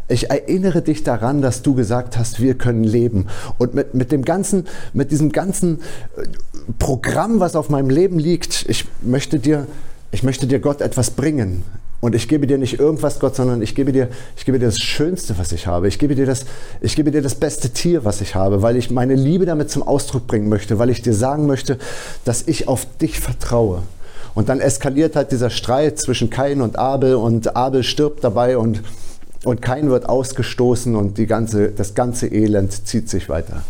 ich 0.08 0.30
erinnere 0.30 0.80
dich 0.80 1.04
daran, 1.04 1.42
dass 1.42 1.60
du 1.60 1.74
gesagt 1.74 2.16
hast, 2.16 2.40
wir 2.40 2.54
können 2.54 2.82
leben. 2.82 3.26
Und 3.58 3.74
mit, 3.74 3.92
mit 3.92 4.10
dem 4.10 4.24
ganzen, 4.24 4.66
mit 4.94 5.10
diesem 5.10 5.30
ganzen 5.30 5.80
äh, 6.16 6.22
Programm, 6.78 7.40
was 7.40 7.54
auf 7.54 7.68
meinem 7.68 7.90
Leben 7.90 8.18
liegt, 8.18 8.64
ich 8.68 8.86
möchte 9.02 9.38
dir, 9.38 9.66
ich 10.10 10.22
möchte 10.22 10.46
dir 10.46 10.60
Gott 10.60 10.80
etwas 10.80 11.10
bringen. 11.10 11.62
Und 12.00 12.14
ich 12.14 12.28
gebe 12.28 12.46
dir 12.46 12.56
nicht 12.56 12.80
irgendwas, 12.80 13.18
Gott, 13.18 13.36
sondern 13.36 13.60
ich 13.60 13.74
gebe 13.74 13.92
dir, 13.92 14.08
ich 14.38 14.46
gebe 14.46 14.58
dir 14.58 14.66
das 14.66 14.78
Schönste, 14.78 15.36
was 15.36 15.52
ich 15.52 15.66
habe. 15.66 15.88
Ich 15.88 15.98
gebe 15.98 16.14
dir 16.14 16.24
das, 16.24 16.46
ich 16.80 16.96
gebe 16.96 17.10
dir 17.10 17.20
das 17.20 17.34
beste 17.34 17.68
Tier, 17.70 18.06
was 18.06 18.22
ich 18.22 18.34
habe, 18.34 18.62
weil 18.62 18.76
ich 18.76 18.90
meine 18.90 19.14
Liebe 19.14 19.44
damit 19.44 19.68
zum 19.68 19.82
Ausdruck 19.82 20.26
bringen 20.26 20.48
möchte, 20.48 20.78
weil 20.78 20.88
ich 20.88 21.02
dir 21.02 21.12
sagen 21.12 21.46
möchte, 21.46 21.76
dass 22.24 22.44
ich 22.46 22.68
auf 22.68 22.86
dich 22.98 23.20
vertraue. 23.20 23.82
Und 24.34 24.48
dann 24.48 24.60
eskaliert 24.60 25.16
halt 25.16 25.32
dieser 25.32 25.50
Streit 25.50 25.98
zwischen 25.98 26.30
Kain 26.30 26.60
und 26.60 26.78
Abel 26.78 27.14
und 27.14 27.56
Abel 27.56 27.82
stirbt 27.82 28.24
dabei 28.24 28.58
und, 28.58 28.82
und 29.44 29.62
Kain 29.62 29.90
wird 29.90 30.08
ausgestoßen 30.08 30.94
und 30.94 31.18
die 31.18 31.26
ganze, 31.26 31.70
das 31.70 31.94
ganze 31.94 32.28
Elend 32.28 32.86
zieht 32.86 33.08
sich 33.08 33.28
weiter. 33.28 33.62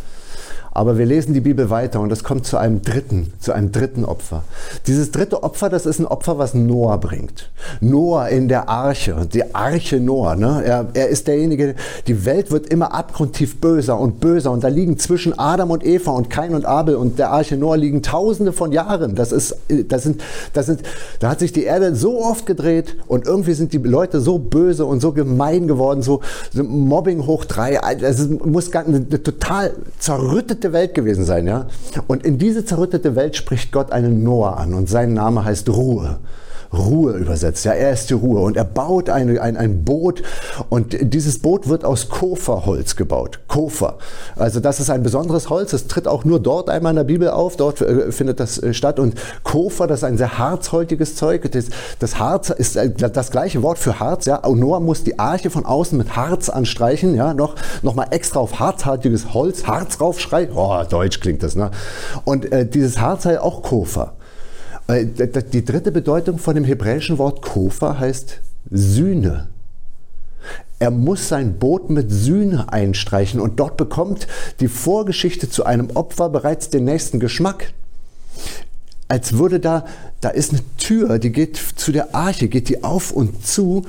Aber 0.70 0.96
wir 0.96 1.06
lesen 1.06 1.34
die 1.34 1.40
Bibel 1.40 1.70
weiter 1.70 2.00
und 2.00 2.12
es 2.12 2.22
kommt 2.22 2.46
zu 2.46 2.56
einem 2.56 2.82
dritten, 2.82 3.32
zu 3.40 3.52
einem 3.52 3.72
dritten 3.72 4.04
Opfer. 4.04 4.44
Dieses 4.86 5.10
dritte 5.10 5.42
Opfer, 5.42 5.70
das 5.70 5.86
ist 5.86 5.98
ein 5.98 6.06
Opfer, 6.06 6.38
was 6.38 6.54
Noah 6.54 6.98
bringt. 7.00 7.50
Noah 7.80 8.28
in 8.28 8.48
der 8.48 8.68
Arche, 8.68 9.26
die 9.32 9.54
Arche 9.54 10.00
Noah. 10.00 10.36
Ne? 10.36 10.62
Er, 10.64 10.86
er 10.94 11.08
ist 11.08 11.28
derjenige, 11.28 11.74
die 12.06 12.24
Welt 12.24 12.50
wird 12.50 12.66
immer 12.66 12.94
abgrundtief 12.94 13.60
böser 13.60 13.98
und 13.98 14.20
böser 14.20 14.50
und 14.50 14.64
da 14.64 14.68
liegen 14.68 14.98
zwischen 14.98 15.38
Adam 15.38 15.70
und 15.70 15.84
Eva 15.84 16.12
und 16.12 16.30
Kain 16.30 16.54
und 16.54 16.64
Abel 16.64 16.96
und 16.96 17.18
der 17.18 17.30
Arche 17.30 17.56
Noah 17.56 17.76
liegen 17.76 18.02
Tausende 18.02 18.52
von 18.52 18.72
Jahren. 18.72 19.14
Das 19.14 19.32
ist, 19.32 19.56
das 19.88 20.02
sind, 20.02 20.22
das 20.52 20.66
sind, 20.66 20.82
da 21.20 21.30
hat 21.30 21.40
sich 21.40 21.52
die 21.52 21.64
Erde 21.64 21.94
so 21.94 22.20
oft 22.20 22.46
gedreht 22.46 22.96
und 23.06 23.26
irgendwie 23.26 23.54
sind 23.54 23.72
die 23.72 23.78
Leute 23.78 24.20
so 24.20 24.38
böse 24.38 24.84
und 24.84 25.00
so 25.00 25.12
gemein 25.12 25.68
geworden, 25.68 26.02
so, 26.02 26.20
so 26.52 26.62
Mobbing 26.62 27.26
hoch 27.26 27.44
drei. 27.44 27.78
Es 28.00 28.28
muss 28.28 28.72
eine, 28.72 28.96
eine 28.96 29.22
total 29.22 29.72
zerrüttete 29.98 30.58
zerrüttete 30.58 30.72
Welt 30.72 30.94
gewesen 30.94 31.24
sein, 31.24 31.46
ja. 31.46 31.66
Und 32.06 32.24
in 32.24 32.38
diese 32.38 32.64
zerrüttete 32.64 33.16
Welt 33.16 33.36
spricht 33.36 33.72
Gott 33.72 33.92
einen 33.92 34.22
Noah 34.22 34.56
an 34.58 34.74
und 34.74 34.88
sein 34.88 35.14
Name 35.14 35.44
heißt 35.44 35.68
Ruhe. 35.68 36.18
Ruhe 36.72 37.12
übersetzt. 37.12 37.64
Ja, 37.64 37.72
er 37.72 37.92
ist 37.92 38.10
die 38.10 38.14
Ruhe. 38.14 38.40
Und 38.40 38.56
er 38.56 38.64
baut 38.64 39.10
eine, 39.10 39.40
ein, 39.40 39.56
ein 39.56 39.84
Boot 39.84 40.22
und 40.68 40.96
dieses 41.00 41.40
Boot 41.40 41.68
wird 41.68 41.84
aus 41.84 42.08
Koferholz 42.08 42.96
gebaut. 42.96 43.40
Kofer. 43.48 43.98
Also 44.36 44.60
das 44.60 44.80
ist 44.80 44.90
ein 44.90 45.02
besonderes 45.02 45.50
Holz. 45.50 45.72
Es 45.72 45.86
tritt 45.86 46.06
auch 46.06 46.24
nur 46.24 46.40
dort 46.40 46.68
einmal 46.70 46.92
in 46.92 46.96
der 46.96 47.04
Bibel 47.04 47.30
auf. 47.30 47.56
Dort 47.56 47.80
äh, 47.80 48.12
findet 48.12 48.40
das 48.40 48.62
äh, 48.62 48.74
statt. 48.74 48.98
Und 48.98 49.14
Kofer, 49.42 49.86
das 49.86 50.00
ist 50.00 50.04
ein 50.04 50.18
sehr 50.18 50.38
harzhaltiges 50.38 51.16
Zeug. 51.16 51.50
Das, 51.50 51.66
das 51.98 52.18
Harz 52.18 52.50
ist 52.50 52.76
äh, 52.76 52.90
das 52.90 53.30
gleiche 53.30 53.62
Wort 53.62 53.78
für 53.78 53.98
Harz. 53.98 54.26
Ja, 54.26 54.36
und 54.36 54.60
Noah 54.60 54.80
muss 54.80 55.04
die 55.04 55.18
Arche 55.18 55.50
von 55.50 55.64
außen 55.64 55.96
mit 55.96 56.16
Harz 56.16 56.48
anstreichen. 56.48 57.14
Ja, 57.14 57.34
noch, 57.34 57.54
noch 57.82 57.94
mal 57.94 58.08
extra 58.10 58.40
auf 58.40 58.60
harzhaltiges 58.60 59.32
Holz, 59.32 59.66
Harz 59.66 60.00
raufschreien. 60.00 60.50
Oh, 60.54 60.82
Deutsch 60.88 61.20
klingt 61.20 61.42
das, 61.42 61.56
ne? 61.56 61.70
Und 62.24 62.52
äh, 62.52 62.66
dieses 62.66 63.00
Harz 63.00 63.24
heißt 63.24 63.40
auch 63.40 63.62
Kofer. 63.62 64.17
Die 64.90 65.64
dritte 65.66 65.92
Bedeutung 65.92 66.38
von 66.38 66.54
dem 66.54 66.64
hebräischen 66.64 67.18
Wort 67.18 67.42
Kofa 67.42 67.98
heißt 67.98 68.40
Sühne. 68.70 69.48
Er 70.78 70.90
muss 70.90 71.28
sein 71.28 71.58
Boot 71.58 71.90
mit 71.90 72.10
Sühne 72.10 72.72
einstreichen 72.72 73.38
und 73.38 73.60
dort 73.60 73.76
bekommt 73.76 74.26
die 74.60 74.68
Vorgeschichte 74.68 75.50
zu 75.50 75.66
einem 75.66 75.90
Opfer 75.90 76.30
bereits 76.30 76.70
den 76.70 76.84
nächsten 76.84 77.20
Geschmack. 77.20 77.74
Als 79.08 79.36
würde 79.36 79.60
da, 79.60 79.84
da 80.22 80.30
ist 80.30 80.52
eine 80.52 80.62
Tür, 80.78 81.18
die 81.18 81.32
geht 81.32 81.56
zu 81.56 81.92
der 81.92 82.14
Arche, 82.14 82.48
geht 82.48 82.70
die 82.70 82.82
auf 82.82 83.10
und 83.10 83.46
zu 83.46 83.84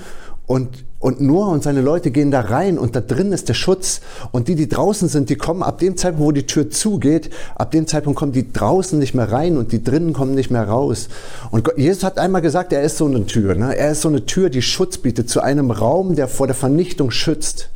und 0.47 0.83
und 0.99 1.21
Noah 1.21 1.49
und 1.49 1.63
seine 1.63 1.81
Leute 1.81 2.11
gehen 2.11 2.29
da 2.29 2.41
rein 2.41 2.77
und 2.77 2.95
da 2.95 2.99
drin 2.99 3.31
ist 3.31 3.47
der 3.47 3.53
Schutz. 3.53 4.01
Und 4.31 4.49
die, 4.49 4.55
die 4.55 4.67
draußen 4.67 5.07
sind, 5.07 5.29
die 5.29 5.37
kommen 5.37 5.63
ab 5.63 5.79
dem 5.79 5.95
Zeitpunkt, 5.95 6.25
wo 6.25 6.31
die 6.31 6.45
Tür 6.45 6.69
zugeht, 6.69 7.29
ab 7.55 7.71
dem 7.71 7.87
Zeitpunkt 7.87 8.19
kommen 8.19 8.33
die 8.33 8.51
draußen 8.51 8.99
nicht 8.99 9.13
mehr 9.13 9.31
rein 9.31 9.57
und 9.57 9.71
die 9.71 9.83
drinnen 9.83 10.11
kommen 10.11 10.35
nicht 10.35 10.51
mehr 10.51 10.67
raus. 10.67 11.07
Und 11.51 11.71
Jesus 11.77 12.03
hat 12.03 12.17
einmal 12.17 12.41
gesagt, 12.41 12.73
er 12.73 12.83
ist 12.83 12.97
so 12.97 13.05
eine 13.05 13.25
Tür. 13.25 13.55
Ne? 13.55 13.77
Er 13.77 13.91
ist 13.91 14.01
so 14.01 14.09
eine 14.09 14.25
Tür, 14.25 14.49
die 14.49 14.61
Schutz 14.61 14.97
bietet 14.97 15.29
zu 15.29 15.41
einem 15.41 15.71
Raum, 15.71 16.15
der 16.15 16.27
vor 16.27 16.47
der 16.47 16.55
Vernichtung 16.55 17.11
schützt. 17.11 17.69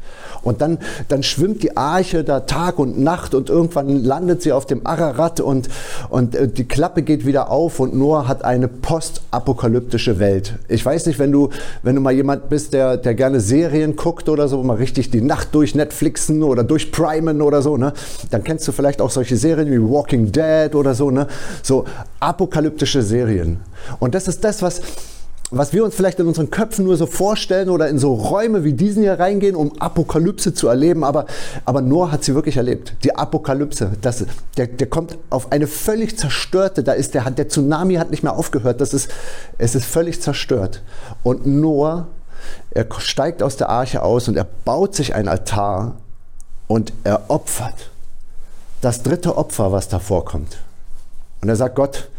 Und 0.43 0.61
dann, 0.61 0.77
dann 1.07 1.23
schwimmt 1.23 1.63
die 1.63 1.77
Arche 1.77 2.23
da 2.23 2.41
Tag 2.41 2.79
und 2.79 2.99
Nacht 2.99 3.33
und 3.33 3.49
irgendwann 3.49 4.03
landet 4.03 4.41
sie 4.41 4.51
auf 4.51 4.65
dem 4.65 4.85
Ararat 4.85 5.39
und, 5.39 5.69
und 6.09 6.35
äh, 6.35 6.47
die 6.47 6.65
Klappe 6.65 7.01
geht 7.01 7.25
wieder 7.25 7.49
auf 7.49 7.79
und 7.79 7.95
Noah 7.95 8.27
hat 8.27 8.43
eine 8.43 8.67
postapokalyptische 8.67 10.19
Welt. 10.19 10.59
Ich 10.67 10.85
weiß 10.85 11.05
nicht, 11.05 11.19
wenn 11.19 11.31
du, 11.31 11.49
wenn 11.81 11.95
du 11.95 12.01
mal 12.01 12.13
jemand 12.13 12.49
bist, 12.49 12.73
der, 12.73 12.97
der 12.97 13.15
gerne 13.15 13.39
Serien 13.39 13.95
guckt 13.95 14.29
oder 14.29 14.47
so, 14.47 14.61
mal 14.63 14.77
richtig 14.77 15.09
die 15.11 15.21
Nacht 15.21 15.55
durch 15.55 15.75
Netflixen 15.75 16.43
oder 16.43 16.63
durch 16.63 16.91
Primen 16.91 17.41
oder 17.41 17.61
so, 17.61 17.77
ne? 17.77 17.93
Dann 18.31 18.43
kennst 18.43 18.67
du 18.67 18.71
vielleicht 18.71 19.01
auch 19.01 19.09
solche 19.09 19.37
Serien 19.37 19.71
wie 19.71 19.81
Walking 19.81 20.31
Dead 20.31 20.75
oder 20.75 20.93
so, 20.93 21.11
ne? 21.11 21.27
So 21.61 21.85
apokalyptische 22.19 23.01
Serien. 23.01 23.59
Und 23.99 24.15
das 24.15 24.27
ist 24.27 24.43
das, 24.43 24.61
was, 24.61 24.81
was 25.57 25.71
wir 25.71 25.83
uns 25.83 25.95
vielleicht 25.95 26.19
in 26.19 26.27
unseren 26.27 26.49
Köpfen 26.49 26.85
nur 26.85 26.97
so 26.97 27.05
vorstellen 27.05 27.69
oder 27.69 27.87
in 27.87 27.99
so 27.99 28.13
Räume 28.13 28.63
wie 28.63 28.73
diesen 28.73 29.03
hier 29.03 29.19
reingehen, 29.19 29.55
um 29.55 29.79
Apokalypse 29.79 30.53
zu 30.53 30.67
erleben. 30.67 31.03
Aber, 31.03 31.25
aber 31.65 31.81
Noah 31.81 32.11
hat 32.11 32.23
sie 32.23 32.33
wirklich 32.33 32.57
erlebt. 32.57 32.95
Die 33.03 33.15
Apokalypse, 33.15 33.91
das, 34.01 34.25
der, 34.57 34.67
der 34.67 34.87
kommt 34.87 35.17
auf 35.29 35.51
eine 35.51 35.67
völlig 35.67 36.17
zerstörte, 36.17 36.83
da 36.83 36.93
ist 36.93 37.13
der, 37.13 37.29
der 37.29 37.49
Tsunami 37.49 37.95
hat 37.95 38.09
nicht 38.09 38.23
mehr 38.23 38.33
aufgehört. 38.33 38.81
Das 38.81 38.93
ist, 38.93 39.11
es 39.57 39.75
ist 39.75 39.85
völlig 39.85 40.21
zerstört. 40.21 40.81
Und 41.21 41.45
Noah, 41.45 42.07
er 42.71 42.87
steigt 42.97 43.43
aus 43.43 43.55
der 43.55 43.69
Arche 43.69 44.01
aus 44.01 44.27
und 44.27 44.35
er 44.35 44.47
baut 44.65 44.95
sich 44.95 45.13
ein 45.13 45.27
Altar 45.27 45.97
und 46.67 46.93
er 47.03 47.29
opfert. 47.29 47.91
Das 48.81 49.03
dritte 49.03 49.37
Opfer, 49.37 49.71
was 49.71 49.87
da 49.87 49.99
vorkommt. 49.99 50.57
Und 51.41 51.49
er 51.49 51.55
sagt, 51.55 51.75
Gott, 51.75 52.09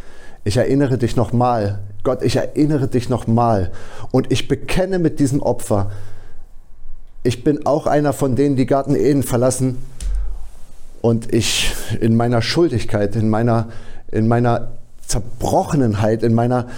ich 0.44 0.56
erinnere 0.56 0.98
dich 0.98 1.16
nochmal, 1.16 1.80
Gott, 2.04 2.22
ich 2.22 2.36
erinnere 2.36 2.86
dich 2.86 3.08
nochmal 3.08 3.72
und 4.12 4.30
ich 4.30 4.46
bekenne 4.46 4.98
mit 4.98 5.18
diesem 5.18 5.40
Opfer, 5.40 5.90
ich 7.22 7.42
bin 7.42 7.64
auch 7.64 7.86
einer 7.86 8.12
von 8.12 8.36
denen, 8.36 8.54
die 8.54 8.66
Garten 8.66 8.94
Eden 8.94 9.22
verlassen 9.22 9.78
und 11.00 11.32
ich 11.32 11.74
in 12.00 12.14
meiner 12.14 12.42
Schuldigkeit, 12.42 13.16
in 13.16 13.30
meiner, 13.30 13.68
in 14.12 14.28
meiner 14.28 14.72
Zerbrochenheit, 15.06 16.22
in 16.22 16.34
meiner, 16.34 16.68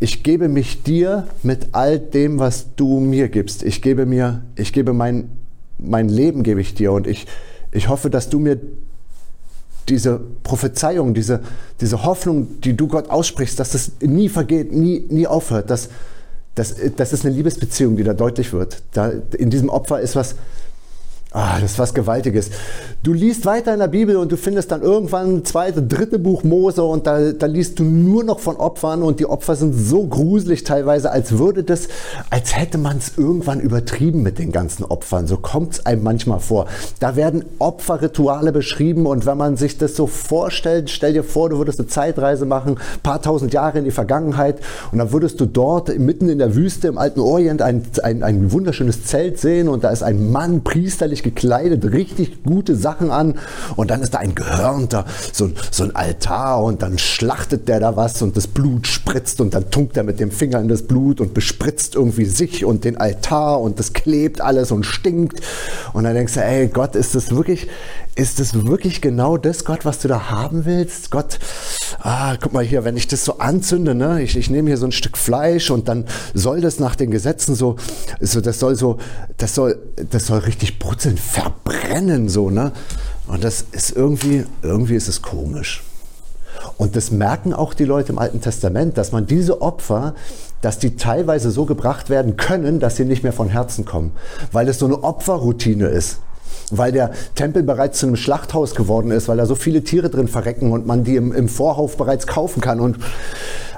ich 0.00 0.22
gebe 0.22 0.48
mich 0.48 0.82
dir 0.82 1.26
mit 1.42 1.68
all 1.72 1.98
dem, 1.98 2.38
was 2.38 2.74
du 2.76 3.00
mir 3.00 3.28
gibst. 3.28 3.62
Ich 3.62 3.82
gebe 3.82 4.06
mir, 4.06 4.42
ich 4.56 4.72
gebe 4.72 4.94
mein, 4.94 5.28
mein 5.78 6.08
Leben 6.08 6.42
gebe 6.42 6.62
ich 6.62 6.74
dir 6.74 6.92
und 6.92 7.06
ich, 7.06 7.26
ich 7.70 7.90
hoffe, 7.90 8.08
dass 8.08 8.30
du 8.30 8.38
mir 8.38 8.58
diese 9.88 10.20
Prophezeiung, 10.42 11.14
diese, 11.14 11.40
diese 11.80 12.04
Hoffnung, 12.04 12.60
die 12.60 12.76
du 12.76 12.88
Gott 12.88 13.10
aussprichst, 13.10 13.58
dass 13.58 13.70
das 13.70 13.92
nie 14.00 14.28
vergeht, 14.28 14.72
nie, 14.72 15.04
nie 15.08 15.26
aufhört, 15.26 15.70
das, 15.70 15.88
das, 16.54 16.76
das 16.96 17.12
ist 17.12 17.24
eine 17.24 17.34
Liebesbeziehung, 17.34 17.96
die 17.96 18.04
da 18.04 18.14
deutlich 18.14 18.52
wird. 18.52 18.82
Da, 18.92 19.12
in 19.36 19.50
diesem 19.50 19.68
Opfer 19.68 20.00
ist 20.00 20.16
was, 20.16 20.36
Ah, 21.34 21.58
das 21.60 21.72
ist 21.72 21.78
was 21.80 21.92
Gewaltiges. 21.92 22.50
Du 23.04 23.12
liest 23.12 23.44
weiter 23.44 23.74
in 23.74 23.80
der 23.80 23.88
Bibel 23.88 24.16
und 24.16 24.32
du 24.32 24.38
findest 24.38 24.72
dann 24.72 24.80
irgendwann 24.80 25.36
ein 25.36 25.44
zweites, 25.44 25.82
dritte 25.88 26.18
Buch 26.18 26.42
Mose 26.42 26.82
und 26.82 27.06
da, 27.06 27.32
da 27.32 27.44
liest 27.44 27.78
du 27.78 27.84
nur 27.84 28.24
noch 28.24 28.40
von 28.40 28.56
Opfern 28.56 29.02
und 29.02 29.20
die 29.20 29.26
Opfer 29.26 29.56
sind 29.56 29.74
so 29.74 30.06
gruselig 30.06 30.64
teilweise, 30.64 31.10
als 31.10 31.38
würde 31.38 31.64
das, 31.64 31.88
als 32.30 32.56
hätte 32.56 32.78
man 32.78 32.96
es 32.96 33.18
irgendwann 33.18 33.60
übertrieben 33.60 34.22
mit 34.22 34.38
den 34.38 34.52
ganzen 34.52 34.86
Opfern. 34.86 35.26
So 35.26 35.36
kommt 35.36 35.74
es 35.74 35.84
einem 35.84 36.02
manchmal 36.02 36.40
vor. 36.40 36.64
Da 36.98 37.14
werden 37.14 37.44
Opferrituale 37.58 38.52
beschrieben 38.52 39.04
und 39.04 39.26
wenn 39.26 39.36
man 39.36 39.58
sich 39.58 39.76
das 39.76 39.96
so 39.96 40.06
vorstellt, 40.06 40.88
stell 40.88 41.12
dir 41.12 41.24
vor, 41.24 41.50
du 41.50 41.58
würdest 41.58 41.80
eine 41.80 41.88
Zeitreise 41.88 42.46
machen, 42.46 42.78
paar 43.02 43.20
tausend 43.20 43.52
Jahre 43.52 43.80
in 43.80 43.84
die 43.84 43.90
Vergangenheit 43.90 44.60
und 44.92 44.98
dann 44.98 45.12
würdest 45.12 45.38
du 45.42 45.44
dort 45.44 45.94
mitten 45.98 46.30
in 46.30 46.38
der 46.38 46.54
Wüste 46.54 46.88
im 46.88 46.96
alten 46.96 47.20
Orient 47.20 47.60
ein, 47.60 47.82
ein, 48.02 48.22
ein 48.22 48.50
wunderschönes 48.50 49.04
Zelt 49.04 49.38
sehen 49.38 49.68
und 49.68 49.84
da 49.84 49.90
ist 49.90 50.02
ein 50.02 50.32
Mann 50.32 50.64
priesterlich 50.64 51.22
gekleidet, 51.22 51.92
richtig 51.92 52.42
gute 52.44 52.74
Sachen 52.74 52.93
an 53.10 53.34
und 53.76 53.90
dann 53.90 54.02
ist 54.02 54.14
da 54.14 54.18
ein 54.18 54.34
Gehörnter, 54.34 55.04
so, 55.32 55.50
so 55.70 55.84
ein 55.84 55.94
Altar 55.94 56.62
und 56.62 56.82
dann 56.82 56.98
schlachtet 56.98 57.68
der 57.68 57.80
da 57.80 57.96
was 57.96 58.22
und 58.22 58.36
das 58.36 58.46
Blut 58.46 58.86
spritzt 58.86 59.40
und 59.40 59.54
dann 59.54 59.70
tunkt 59.70 59.96
er 59.96 60.02
mit 60.02 60.20
dem 60.20 60.30
Finger 60.30 60.60
in 60.60 60.68
das 60.68 60.82
Blut 60.82 61.20
und 61.20 61.34
bespritzt 61.34 61.94
irgendwie 61.94 62.24
sich 62.24 62.64
und 62.64 62.84
den 62.84 62.96
Altar 62.96 63.60
und 63.60 63.78
das 63.78 63.92
klebt 63.92 64.40
alles 64.40 64.70
und 64.70 64.84
stinkt. 64.84 65.40
Und 65.92 66.04
dann 66.04 66.14
denkst 66.14 66.34
du, 66.34 66.44
ey 66.44 66.68
Gott, 66.68 66.94
ist 66.94 67.14
das 67.14 67.30
wirklich, 67.30 67.68
ist 68.16 68.38
das 68.38 68.66
wirklich 68.66 69.00
genau 69.00 69.36
das, 69.36 69.64
Gott, 69.64 69.84
was 69.84 69.98
du 69.98 70.08
da 70.08 70.30
haben 70.30 70.64
willst? 70.64 71.10
Gott, 71.10 71.38
ah, 71.98 72.36
guck 72.40 72.52
mal 72.52 72.64
hier, 72.64 72.84
wenn 72.84 72.96
ich 72.96 73.08
das 73.08 73.24
so 73.24 73.38
anzünde, 73.38 73.94
ne, 73.94 74.22
ich, 74.22 74.36
ich 74.36 74.50
nehme 74.50 74.68
hier 74.68 74.76
so 74.76 74.86
ein 74.86 74.92
Stück 74.92 75.18
Fleisch 75.18 75.70
und 75.70 75.88
dann 75.88 76.04
soll 76.32 76.60
das 76.60 76.78
nach 76.78 76.94
den 76.94 77.10
Gesetzen 77.10 77.54
so, 77.54 77.76
so 78.20 78.40
das 78.40 78.60
soll 78.60 78.76
so, 78.76 78.98
das 79.36 79.54
soll, 79.54 79.78
das 80.10 80.26
soll 80.26 80.38
richtig 80.40 80.78
brutzeln, 80.78 81.16
verbrennen, 81.16 82.28
so, 82.28 82.50
ne? 82.50 82.72
Und 83.26 83.42
das 83.42 83.64
ist 83.72 83.96
irgendwie, 83.96 84.44
irgendwie 84.62 84.94
ist 84.94 85.08
es 85.08 85.22
komisch. 85.22 85.82
Und 86.76 86.94
das 86.94 87.10
merken 87.10 87.52
auch 87.52 87.74
die 87.74 87.84
Leute 87.84 88.12
im 88.12 88.18
Alten 88.18 88.40
Testament, 88.40 88.96
dass 88.96 89.12
man 89.12 89.26
diese 89.26 89.60
Opfer, 89.60 90.14
dass 90.60 90.78
die 90.78 90.96
teilweise 90.96 91.50
so 91.50 91.64
gebracht 91.64 92.10
werden 92.10 92.36
können, 92.36 92.80
dass 92.80 92.96
sie 92.96 93.04
nicht 93.04 93.22
mehr 93.22 93.32
von 93.32 93.48
Herzen 93.48 93.84
kommen, 93.84 94.12
weil 94.52 94.68
es 94.68 94.78
so 94.78 94.86
eine 94.86 95.02
Opferroutine 95.02 95.86
ist 95.86 96.18
weil 96.70 96.92
der 96.92 97.12
Tempel 97.34 97.62
bereits 97.62 97.98
zu 97.98 98.06
einem 98.06 98.16
Schlachthaus 98.16 98.74
geworden 98.74 99.10
ist, 99.10 99.28
weil 99.28 99.36
da 99.36 99.46
so 99.46 99.54
viele 99.54 99.82
Tiere 99.82 100.10
drin 100.10 100.28
verrecken 100.28 100.72
und 100.72 100.86
man 100.86 101.04
die 101.04 101.16
im, 101.16 101.32
im 101.32 101.48
Vorhof 101.48 101.96
bereits 101.96 102.26
kaufen 102.26 102.60
kann. 102.60 102.80
Und 102.80 102.98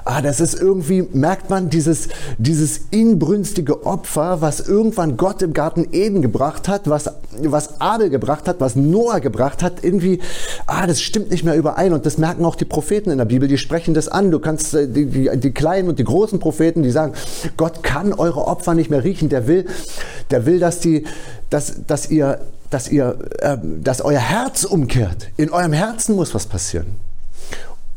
ah, 0.07 0.21
das 0.21 0.39
ist 0.39 0.59
irgendwie, 0.59 1.07
merkt 1.11 1.49
man, 1.49 1.69
dieses, 1.69 2.07
dieses 2.37 2.81
inbrünstige 2.91 3.85
Opfer, 3.85 4.41
was 4.41 4.61
irgendwann 4.61 5.17
Gott 5.17 5.41
im 5.41 5.53
Garten 5.53 5.87
Eden 5.91 6.21
gebracht 6.21 6.67
hat, 6.67 6.89
was, 6.89 7.09
was 7.41 7.81
Abel 7.81 8.09
gebracht 8.09 8.47
hat, 8.47 8.59
was 8.59 8.75
Noah 8.75 9.19
gebracht 9.19 9.61
hat, 9.61 9.83
irgendwie, 9.83 10.19
ah, 10.65 10.87
das 10.87 11.01
stimmt 11.01 11.29
nicht 11.29 11.43
mehr 11.43 11.55
überein. 11.55 11.93
Und 11.93 12.05
das 12.05 12.17
merken 12.17 12.45
auch 12.45 12.55
die 12.55 12.65
Propheten 12.65 13.11
in 13.11 13.17
der 13.17 13.25
Bibel, 13.25 13.47
die 13.47 13.57
sprechen 13.57 13.93
das 13.93 14.07
an. 14.07 14.31
Du 14.31 14.39
kannst 14.39 14.73
äh, 14.73 14.87
die, 14.87 15.05
die, 15.07 15.29
die 15.37 15.51
kleinen 15.51 15.89
und 15.89 15.99
die 15.99 16.05
großen 16.05 16.39
Propheten, 16.39 16.83
die 16.83 16.91
sagen, 16.91 17.13
Gott 17.57 17.83
kann 17.83 18.13
eure 18.13 18.47
Opfer 18.47 18.73
nicht 18.73 18.89
mehr 18.89 19.03
riechen. 19.03 19.29
Der 19.29 19.47
will, 19.47 19.65
der 20.31 20.45
will, 20.45 20.59
dass 20.59 20.79
die, 20.79 21.05
dass, 21.49 21.85
dass 21.85 22.09
ihr 22.09 22.39
dass 22.69 22.89
ihr, 22.89 23.17
äh, 23.39 23.57
dass 23.81 24.01
euer 24.01 24.19
Herz 24.19 24.63
umkehrt. 24.63 25.29
In 25.37 25.51
eurem 25.51 25.73
Herzen 25.73 26.15
muss 26.15 26.33
was 26.33 26.45
passieren. 26.45 26.95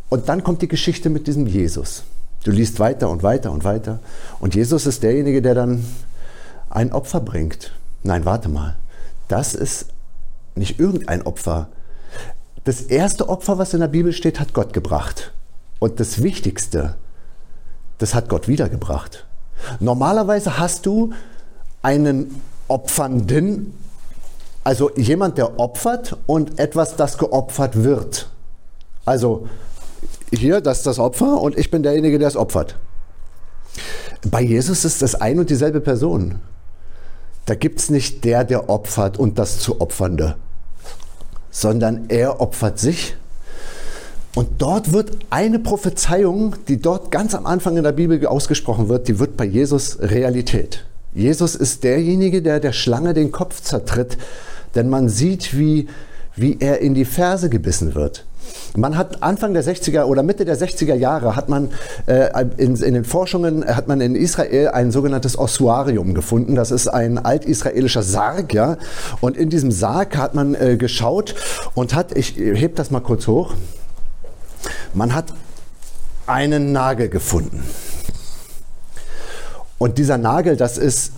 Und 0.08 0.28
dann 0.28 0.42
kommt 0.42 0.62
die 0.62 0.68
Geschichte 0.68 1.10
mit 1.10 1.26
diesem 1.26 1.46
Jesus. 1.46 2.04
Du 2.44 2.50
liest 2.50 2.80
weiter 2.80 3.10
und 3.10 3.22
weiter 3.22 3.52
und 3.52 3.64
weiter. 3.64 4.00
Und 4.40 4.54
Jesus 4.54 4.86
ist 4.86 5.02
derjenige, 5.02 5.42
der 5.42 5.54
dann 5.54 5.84
ein 6.70 6.92
Opfer 6.92 7.20
bringt. 7.20 7.72
Nein, 8.02 8.24
warte 8.24 8.48
mal. 8.48 8.76
Das 9.28 9.54
ist 9.54 9.86
nicht 10.54 10.80
irgendein 10.80 11.22
Opfer. 11.22 11.68
Das 12.64 12.82
erste 12.82 13.28
Opfer, 13.28 13.58
was 13.58 13.74
in 13.74 13.80
der 13.80 13.88
Bibel 13.88 14.12
steht, 14.12 14.40
hat 14.40 14.52
Gott 14.52 14.72
gebracht. 14.72 15.32
Und 15.78 16.00
das 16.00 16.22
Wichtigste, 16.22 16.96
das 17.98 18.14
hat 18.14 18.28
Gott 18.28 18.48
wiedergebracht. 18.48 19.26
Normalerweise 19.78 20.58
hast 20.58 20.86
du 20.86 21.12
einen 21.82 22.40
Opfernden 22.68 23.74
also 24.64 24.90
jemand, 24.96 25.38
der 25.38 25.58
opfert 25.58 26.16
und 26.26 26.58
etwas, 26.58 26.96
das 26.96 27.18
geopfert 27.18 27.82
wird. 27.82 28.28
Also 29.04 29.48
hier, 30.32 30.60
das 30.60 30.78
ist 30.78 30.86
das 30.86 30.98
Opfer 30.98 31.40
und 31.40 31.58
ich 31.58 31.70
bin 31.70 31.82
derjenige, 31.82 32.18
der 32.18 32.28
es 32.28 32.36
opfert. 32.36 32.76
Bei 34.30 34.42
Jesus 34.42 34.84
ist 34.84 35.02
das 35.02 35.14
ein 35.14 35.38
und 35.38 35.50
dieselbe 35.50 35.80
Person. 35.80 36.40
Da 37.46 37.54
gibt 37.54 37.80
es 37.80 37.90
nicht 37.90 38.24
der, 38.24 38.44
der 38.44 38.68
opfert 38.68 39.18
und 39.18 39.38
das 39.38 39.58
zu 39.58 39.80
Opfernde, 39.80 40.36
sondern 41.50 42.04
er 42.08 42.40
opfert 42.40 42.78
sich. 42.78 43.16
Und 44.36 44.62
dort 44.62 44.92
wird 44.92 45.10
eine 45.30 45.58
Prophezeiung, 45.58 46.54
die 46.68 46.80
dort 46.80 47.10
ganz 47.10 47.34
am 47.34 47.46
Anfang 47.46 47.76
in 47.76 47.82
der 47.82 47.92
Bibel 47.92 48.24
ausgesprochen 48.26 48.88
wird, 48.88 49.08
die 49.08 49.18
wird 49.18 49.36
bei 49.36 49.44
Jesus 49.44 49.98
Realität. 50.00 50.84
Jesus 51.14 51.54
ist 51.54 51.82
derjenige, 51.84 52.42
der 52.42 52.60
der 52.60 52.72
Schlange 52.72 53.14
den 53.14 53.32
Kopf 53.32 53.60
zertritt, 53.62 54.16
denn 54.74 54.88
man 54.88 55.08
sieht, 55.08 55.58
wie, 55.58 55.88
wie 56.36 56.58
er 56.60 56.80
in 56.80 56.94
die 56.94 57.04
Ferse 57.04 57.48
gebissen 57.50 57.94
wird. 57.94 58.24
Man 58.76 58.96
hat 58.96 59.22
Anfang 59.22 59.52
der 59.52 59.64
60er 59.64 60.04
oder 60.04 60.22
Mitte 60.22 60.44
der 60.44 60.56
60er 60.56 60.94
Jahre 60.94 61.36
hat 61.36 61.48
man 61.48 61.70
äh, 62.06 62.28
in, 62.56 62.76
in, 62.76 62.94
den 62.94 63.04
Forschungen 63.04 63.64
hat 63.64 63.88
man 63.88 64.00
in 64.00 64.14
Israel 64.14 64.68
ein 64.68 64.90
sogenanntes 64.90 65.38
Ossuarium 65.38 66.14
gefunden. 66.14 66.54
Das 66.54 66.70
ist 66.70 66.88
ein 66.88 67.18
altisraelischer 67.18 68.02
Sarg, 68.02 68.54
ja. 68.54 68.76
Und 69.20 69.36
in 69.36 69.50
diesem 69.50 69.70
Sarg 69.70 70.16
hat 70.16 70.34
man 70.34 70.54
äh, 70.54 70.76
geschaut 70.76 71.34
und 71.74 71.94
hat, 71.94 72.16
ich 72.16 72.36
heb 72.36 72.76
das 72.76 72.90
mal 72.90 73.00
kurz 73.00 73.26
hoch. 73.26 73.54
Man 74.94 75.14
hat 75.14 75.26
einen 76.26 76.72
Nagel 76.72 77.08
gefunden. 77.08 77.64
Und 79.80 79.96
dieser 79.96 80.18
Nagel, 80.18 80.58
das 80.58 80.76
ist 80.76 81.10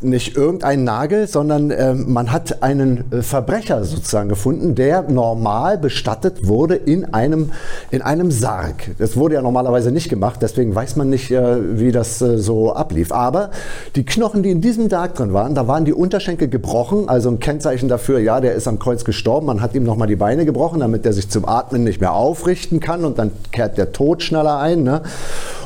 nicht 0.00 0.36
irgendein 0.36 0.84
Nagel, 0.84 1.26
sondern 1.26 1.70
äh, 1.70 1.94
man 1.94 2.32
hat 2.32 2.62
einen 2.62 3.10
äh, 3.12 3.22
Verbrecher 3.22 3.84
sozusagen 3.84 4.28
gefunden, 4.28 4.74
der 4.74 5.02
normal 5.02 5.78
bestattet 5.78 6.46
wurde 6.46 6.74
in 6.74 7.14
einem, 7.14 7.52
in 7.90 8.02
einem 8.02 8.30
Sarg. 8.30 8.90
Das 8.98 9.16
wurde 9.16 9.36
ja 9.36 9.42
normalerweise 9.42 9.90
nicht 9.90 10.08
gemacht, 10.08 10.40
deswegen 10.42 10.74
weiß 10.74 10.96
man 10.96 11.08
nicht, 11.08 11.30
äh, 11.30 11.78
wie 11.78 11.92
das 11.92 12.20
äh, 12.20 12.38
so 12.38 12.74
ablief. 12.74 13.12
Aber 13.12 13.50
die 13.96 14.04
Knochen, 14.04 14.42
die 14.42 14.50
in 14.50 14.60
diesem 14.60 14.90
Sarg 14.90 15.14
drin 15.14 15.32
waren, 15.32 15.54
da 15.54 15.68
waren 15.68 15.84
die 15.84 15.94
Unterschenkel 15.94 16.48
gebrochen, 16.48 17.08
also 17.08 17.30
ein 17.30 17.38
Kennzeichen 17.38 17.88
dafür, 17.88 18.18
ja, 18.18 18.40
der 18.40 18.54
ist 18.54 18.68
am 18.68 18.78
Kreuz 18.78 19.04
gestorben. 19.04 19.46
Man 19.46 19.62
hat 19.62 19.74
ihm 19.74 19.84
nochmal 19.84 20.08
die 20.08 20.16
Beine 20.16 20.44
gebrochen, 20.44 20.80
damit 20.80 21.04
der 21.04 21.12
sich 21.12 21.30
zum 21.30 21.48
Atmen 21.48 21.84
nicht 21.84 22.00
mehr 22.00 22.12
aufrichten 22.12 22.80
kann 22.80 23.04
und 23.04 23.18
dann 23.18 23.30
kehrt 23.52 23.78
der 23.78 23.92
Tod 23.92 24.22
schneller 24.22 24.58
ein. 24.58 24.82
Ne? 24.82 25.02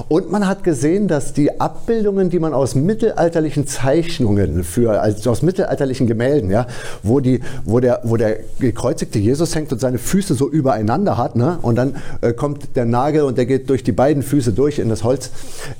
Und 0.08 0.30
man 0.30 0.46
hat 0.46 0.62
gesehen, 0.64 1.08
dass 1.08 1.32
die 1.32 1.60
Abbildungen, 1.60 2.30
die 2.30 2.38
man 2.38 2.54
aus 2.54 2.74
mittelalterlichen 2.74 3.66
Zeichen 3.66 4.17
Zeichnungen 4.18 4.64
für, 4.64 5.00
also 5.00 5.30
aus 5.30 5.42
mittelalterlichen 5.42 6.06
Gemälden, 6.06 6.50
ja, 6.50 6.66
wo, 7.02 7.20
die, 7.20 7.40
wo, 7.64 7.80
der, 7.80 8.00
wo 8.04 8.16
der 8.16 8.38
gekreuzigte 8.58 9.18
Jesus 9.18 9.54
hängt 9.54 9.72
und 9.72 9.80
seine 9.80 9.98
Füße 9.98 10.34
so 10.34 10.48
übereinander 10.48 11.16
hat, 11.16 11.36
ne, 11.36 11.58
und 11.62 11.76
dann 11.76 11.96
äh, 12.20 12.32
kommt 12.32 12.76
der 12.76 12.84
Nagel 12.84 13.22
und 13.22 13.38
der 13.38 13.46
geht 13.46 13.70
durch 13.70 13.82
die 13.82 13.92
beiden 13.92 14.22
Füße 14.22 14.52
durch 14.52 14.78
in 14.78 14.88
das 14.88 15.04
Holz. 15.04 15.30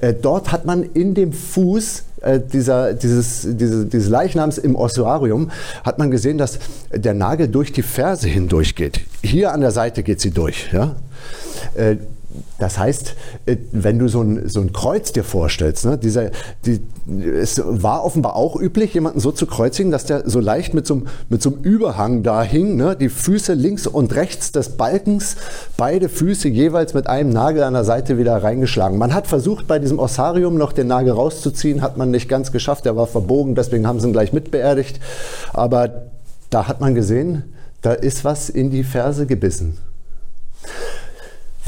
Äh, 0.00 0.14
dort 0.14 0.52
hat 0.52 0.64
man 0.64 0.82
in 0.82 1.14
dem 1.14 1.32
Fuß 1.32 2.04
äh, 2.22 2.40
dieser, 2.40 2.94
dieses, 2.94 3.46
diese, 3.50 3.86
dieses 3.86 4.08
Leichnams 4.08 4.58
im 4.58 4.76
Ossuarium 4.76 5.50
hat 5.84 5.98
man 5.98 6.10
gesehen, 6.10 6.38
dass 6.38 6.58
der 6.92 7.14
Nagel 7.14 7.48
durch 7.48 7.72
die 7.72 7.82
Ferse 7.82 8.28
hindurch 8.28 8.74
geht. 8.74 9.00
Hier 9.22 9.52
an 9.52 9.60
der 9.60 9.70
Seite 9.70 10.02
geht 10.02 10.20
sie 10.20 10.30
durch. 10.30 10.70
Ja? 10.72 10.96
Das 12.58 12.78
heißt, 12.78 13.14
äh, 13.46 13.56
wenn 13.72 13.98
du 13.98 14.08
so 14.08 14.20
ein, 14.20 14.48
so 14.48 14.60
ein 14.60 14.72
Kreuz 14.72 15.12
dir 15.12 15.24
vorstellst, 15.24 15.86
ne, 15.86 15.96
dieser, 15.96 16.30
die, 16.66 16.80
es 17.24 17.62
war 17.64 18.04
offenbar 18.04 18.36
auch 18.36 18.60
üblich, 18.60 18.92
jemanden 18.92 19.20
so 19.20 19.32
zu 19.32 19.46
kreuzigen, 19.46 19.90
dass 19.90 20.04
der 20.04 20.28
so 20.28 20.40
leicht 20.40 20.74
mit 20.74 20.86
so, 20.86 20.94
einem, 20.94 21.06
mit 21.30 21.40
so 21.40 21.50
einem 21.50 21.62
Überhang 21.62 22.22
da 22.22 22.42
hing, 22.42 22.76
ne, 22.76 22.96
die 22.96 23.08
Füße 23.08 23.54
links 23.54 23.86
und 23.86 24.14
rechts 24.14 24.52
des 24.52 24.76
Balkens, 24.76 25.36
beide 25.76 26.08
Füße 26.08 26.48
jeweils 26.48 26.92
mit 26.92 27.06
einem 27.06 27.30
Nagel 27.30 27.62
an 27.62 27.72
der 27.72 27.84
Seite 27.84 28.18
wieder 28.18 28.42
reingeschlagen. 28.42 28.98
Man 28.98 29.14
hat 29.14 29.26
versucht, 29.26 29.66
bei 29.66 29.78
diesem 29.78 29.98
Ossarium 29.98 30.58
noch 30.58 30.72
den 30.72 30.88
Nagel 30.88 31.12
rauszuziehen, 31.12 31.80
hat 31.80 31.96
man 31.96 32.10
nicht 32.10 32.28
ganz 32.28 32.52
geschafft, 32.52 32.84
der 32.84 32.96
war 32.96 33.06
verbogen, 33.06 33.54
deswegen 33.54 33.86
haben 33.86 34.00
sie 34.00 34.08
ihn 34.08 34.12
gleich 34.12 34.34
mitbeerdigt. 34.34 35.00
Aber 35.54 36.08
da 36.50 36.68
hat 36.68 36.80
man 36.80 36.94
gesehen, 36.94 37.44
da 37.80 37.92
ist 37.92 38.24
was 38.24 38.50
in 38.50 38.70
die 38.70 38.84
Ferse 38.84 39.26
gebissen. 39.26 39.78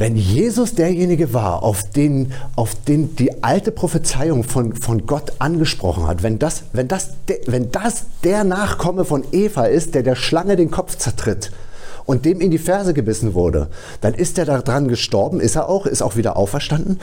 Wenn 0.01 0.15
Jesus 0.15 0.73
derjenige 0.73 1.31
war, 1.31 1.61
auf 1.61 1.83
den, 1.83 2.33
auf 2.55 2.73
den 2.73 3.15
die 3.17 3.43
alte 3.43 3.71
Prophezeiung 3.71 4.43
von, 4.43 4.75
von 4.75 5.05
Gott 5.05 5.33
angesprochen 5.37 6.07
hat, 6.07 6.23
wenn 6.23 6.39
das, 6.39 6.63
wenn, 6.73 6.87
das, 6.87 7.11
wenn 7.45 7.71
das 7.71 8.05
der 8.23 8.43
Nachkomme 8.43 9.05
von 9.05 9.23
Eva 9.31 9.65
ist, 9.65 9.93
der 9.93 10.01
der 10.01 10.15
Schlange 10.15 10.55
den 10.55 10.71
Kopf 10.71 10.97
zertritt 10.97 11.51
und 12.07 12.25
dem 12.25 12.41
in 12.41 12.49
die 12.49 12.57
Ferse 12.57 12.95
gebissen 12.95 13.35
wurde, 13.35 13.67
dann 14.01 14.15
ist 14.15 14.39
er 14.39 14.45
daran 14.45 14.87
gestorben, 14.87 15.39
ist 15.39 15.55
er 15.55 15.69
auch, 15.69 15.85
ist 15.85 16.01
auch 16.01 16.15
wieder 16.15 16.35
auferstanden. 16.35 16.99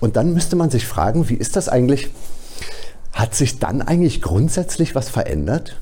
Und 0.00 0.16
dann 0.16 0.32
müsste 0.32 0.56
man 0.56 0.70
sich 0.70 0.86
fragen, 0.86 1.28
wie 1.28 1.34
ist 1.34 1.54
das 1.54 1.68
eigentlich? 1.68 2.08
Hat 3.12 3.34
sich 3.34 3.58
dann 3.58 3.82
eigentlich 3.82 4.22
grundsätzlich 4.22 4.94
was 4.94 5.10
verändert? 5.10 5.78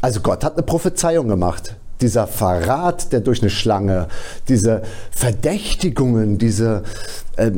Also 0.00 0.20
Gott 0.20 0.44
hat 0.44 0.54
eine 0.54 0.62
Prophezeiung 0.62 1.28
gemacht 1.28 1.76
dieser 2.00 2.26
Verrat, 2.26 3.12
der 3.12 3.20
durch 3.20 3.42
eine 3.42 3.50
Schlange, 3.50 4.08
diese 4.48 4.82
Verdächtigungen, 5.10 6.38
diese, 6.38 6.82
äh, 7.36 7.50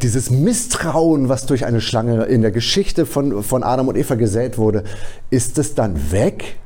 dieses 0.00 0.30
Misstrauen, 0.30 1.28
was 1.28 1.46
durch 1.46 1.64
eine 1.64 1.80
Schlange 1.80 2.24
in 2.24 2.42
der 2.42 2.50
Geschichte 2.50 3.06
von, 3.06 3.42
von 3.42 3.62
Adam 3.62 3.88
und 3.88 3.96
Eva 3.96 4.14
gesät 4.14 4.58
wurde, 4.58 4.84
ist 5.30 5.58
es 5.58 5.74
dann 5.74 6.12
weg? 6.12 6.56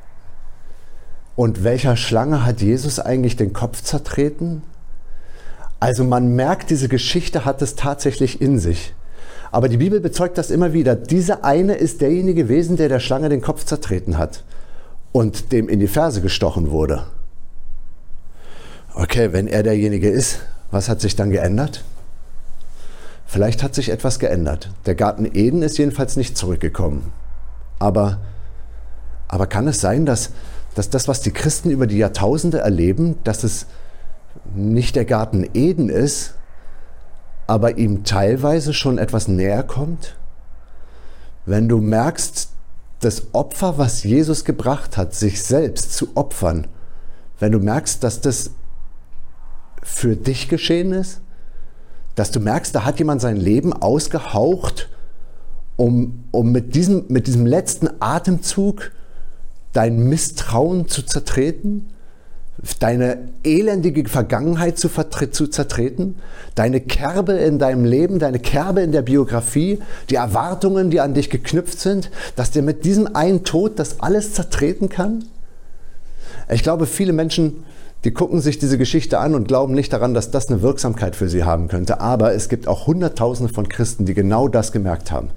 Und 1.34 1.64
welcher 1.64 1.96
Schlange 1.96 2.44
hat 2.44 2.60
Jesus 2.60 2.98
eigentlich 2.98 3.36
den 3.36 3.52
Kopf 3.52 3.82
zertreten? 3.82 4.62
Also 5.80 6.04
man 6.04 6.36
merkt, 6.36 6.70
diese 6.70 6.88
Geschichte 6.88 7.44
hat 7.44 7.62
es 7.62 7.74
tatsächlich 7.74 8.40
in 8.40 8.58
sich. 8.58 8.94
Aber 9.50 9.68
die 9.68 9.78
Bibel 9.78 10.00
bezeugt 10.00 10.38
das 10.38 10.50
immer 10.50 10.72
wieder. 10.72 10.94
Dieser 10.94 11.44
eine 11.44 11.74
ist 11.74 12.00
derjenige 12.00 12.44
gewesen, 12.44 12.76
der 12.76 12.88
der 12.88 13.00
Schlange 13.00 13.28
den 13.28 13.42
Kopf 13.42 13.64
zertreten 13.64 14.18
hat 14.18 14.44
und 15.12 15.52
dem 15.52 15.68
in 15.68 15.78
die 15.78 15.88
Ferse 15.88 16.20
gestochen 16.20 16.70
wurde. 16.70 17.04
Okay, 18.94 19.32
wenn 19.32 19.46
er 19.46 19.62
derjenige 19.62 20.10
ist, 20.10 20.40
was 20.70 20.88
hat 20.88 21.00
sich 21.00 21.16
dann 21.16 21.30
geändert? 21.30 21.84
Vielleicht 23.26 23.62
hat 23.62 23.74
sich 23.74 23.90
etwas 23.90 24.18
geändert. 24.18 24.70
Der 24.84 24.94
Garten 24.94 25.24
Eden 25.24 25.62
ist 25.62 25.78
jedenfalls 25.78 26.16
nicht 26.16 26.36
zurückgekommen. 26.36 27.12
Aber, 27.78 28.20
aber 29.28 29.46
kann 29.46 29.66
es 29.68 29.80
sein, 29.80 30.04
dass, 30.04 30.30
dass 30.74 30.90
das, 30.90 31.08
was 31.08 31.20
die 31.20 31.30
Christen 31.30 31.70
über 31.70 31.86
die 31.86 31.96
Jahrtausende 31.96 32.58
erleben, 32.58 33.16
dass 33.24 33.44
es 33.44 33.66
nicht 34.54 34.96
der 34.96 35.04
Garten 35.04 35.48
Eden 35.54 35.88
ist, 35.88 36.34
aber 37.46 37.78
ihm 37.78 38.04
teilweise 38.04 38.74
schon 38.74 38.98
etwas 38.98 39.28
näher 39.28 39.62
kommt? 39.62 40.16
Wenn 41.46 41.68
du 41.68 41.78
merkst, 41.78 42.50
das 43.04 43.34
Opfer, 43.34 43.78
was 43.78 44.04
Jesus 44.04 44.44
gebracht 44.44 44.96
hat, 44.96 45.14
sich 45.14 45.42
selbst 45.42 45.92
zu 45.94 46.16
opfern, 46.16 46.68
wenn 47.38 47.52
du 47.52 47.58
merkst, 47.58 48.02
dass 48.02 48.20
das 48.20 48.50
für 49.82 50.16
dich 50.16 50.48
geschehen 50.48 50.92
ist, 50.92 51.20
dass 52.14 52.30
du 52.30 52.40
merkst, 52.40 52.74
da 52.74 52.84
hat 52.84 52.98
jemand 52.98 53.20
sein 53.20 53.36
Leben 53.36 53.72
ausgehaucht, 53.72 54.88
um, 55.76 56.24
um 56.30 56.52
mit, 56.52 56.74
diesem, 56.74 57.06
mit 57.08 57.26
diesem 57.26 57.46
letzten 57.46 57.88
Atemzug 58.00 58.92
dein 59.72 59.98
Misstrauen 60.08 60.86
zu 60.86 61.02
zertreten, 61.02 61.88
deine 62.78 63.18
elendige 63.42 64.08
Vergangenheit 64.08 64.78
zu, 64.78 64.88
zu 64.88 65.46
zertreten, 65.48 66.16
deine 66.54 66.80
Kerbe 66.80 67.32
in 67.32 67.58
deinem 67.58 67.84
Leben, 67.84 68.18
deine 68.18 68.38
Kerbe 68.38 68.82
in 68.82 68.92
der 68.92 69.02
Biografie, 69.02 69.80
die 70.10 70.14
Erwartungen, 70.14 70.90
die 70.90 71.00
an 71.00 71.14
dich 71.14 71.28
geknüpft 71.28 71.80
sind, 71.80 72.10
dass 72.36 72.52
dir 72.52 72.62
mit 72.62 72.84
diesem 72.84 73.16
einen 73.16 73.44
Tod 73.44 73.78
das 73.78 74.00
alles 74.00 74.34
zertreten 74.34 74.88
kann? 74.88 75.24
Ich 76.50 76.62
glaube, 76.62 76.86
viele 76.86 77.12
Menschen 77.12 77.64
die 78.04 78.12
gucken 78.12 78.40
sich 78.40 78.58
diese 78.58 78.78
Geschichte 78.78 79.20
an 79.20 79.34
und 79.34 79.46
glauben 79.46 79.74
nicht 79.74 79.92
daran, 79.92 80.12
dass 80.12 80.32
das 80.32 80.48
eine 80.48 80.60
Wirksamkeit 80.60 81.14
für 81.14 81.28
sie 81.28 81.44
haben 81.44 81.68
könnte. 81.68 82.00
Aber 82.00 82.34
es 82.34 82.48
gibt 82.48 82.66
auch 82.66 82.88
Hunderttausende 82.88 83.52
von 83.52 83.68
Christen, 83.68 84.06
die 84.06 84.14
genau 84.14 84.48
das 84.48 84.72
gemerkt 84.72 85.12
haben. 85.12 85.30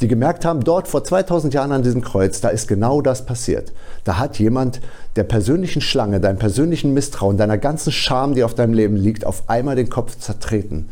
Die 0.00 0.06
gemerkt 0.06 0.44
haben, 0.44 0.62
dort 0.62 0.86
vor 0.86 1.02
2000 1.02 1.52
Jahren 1.52 1.72
an 1.72 1.82
diesem 1.82 2.00
Kreuz, 2.00 2.40
da 2.40 2.48
ist 2.50 2.68
genau 2.68 3.00
das 3.00 3.26
passiert. 3.26 3.72
Da 4.04 4.18
hat 4.18 4.38
jemand 4.38 4.80
der 5.16 5.24
persönlichen 5.24 5.80
Schlange, 5.82 6.20
deinem 6.20 6.38
persönlichen 6.38 6.94
Misstrauen, 6.94 7.36
deiner 7.36 7.58
ganzen 7.58 7.90
Scham, 7.90 8.34
die 8.34 8.44
auf 8.44 8.54
deinem 8.54 8.74
Leben 8.74 8.96
liegt, 8.96 9.26
auf 9.26 9.48
einmal 9.48 9.74
den 9.74 9.90
Kopf 9.90 10.16
zertreten. 10.16 10.88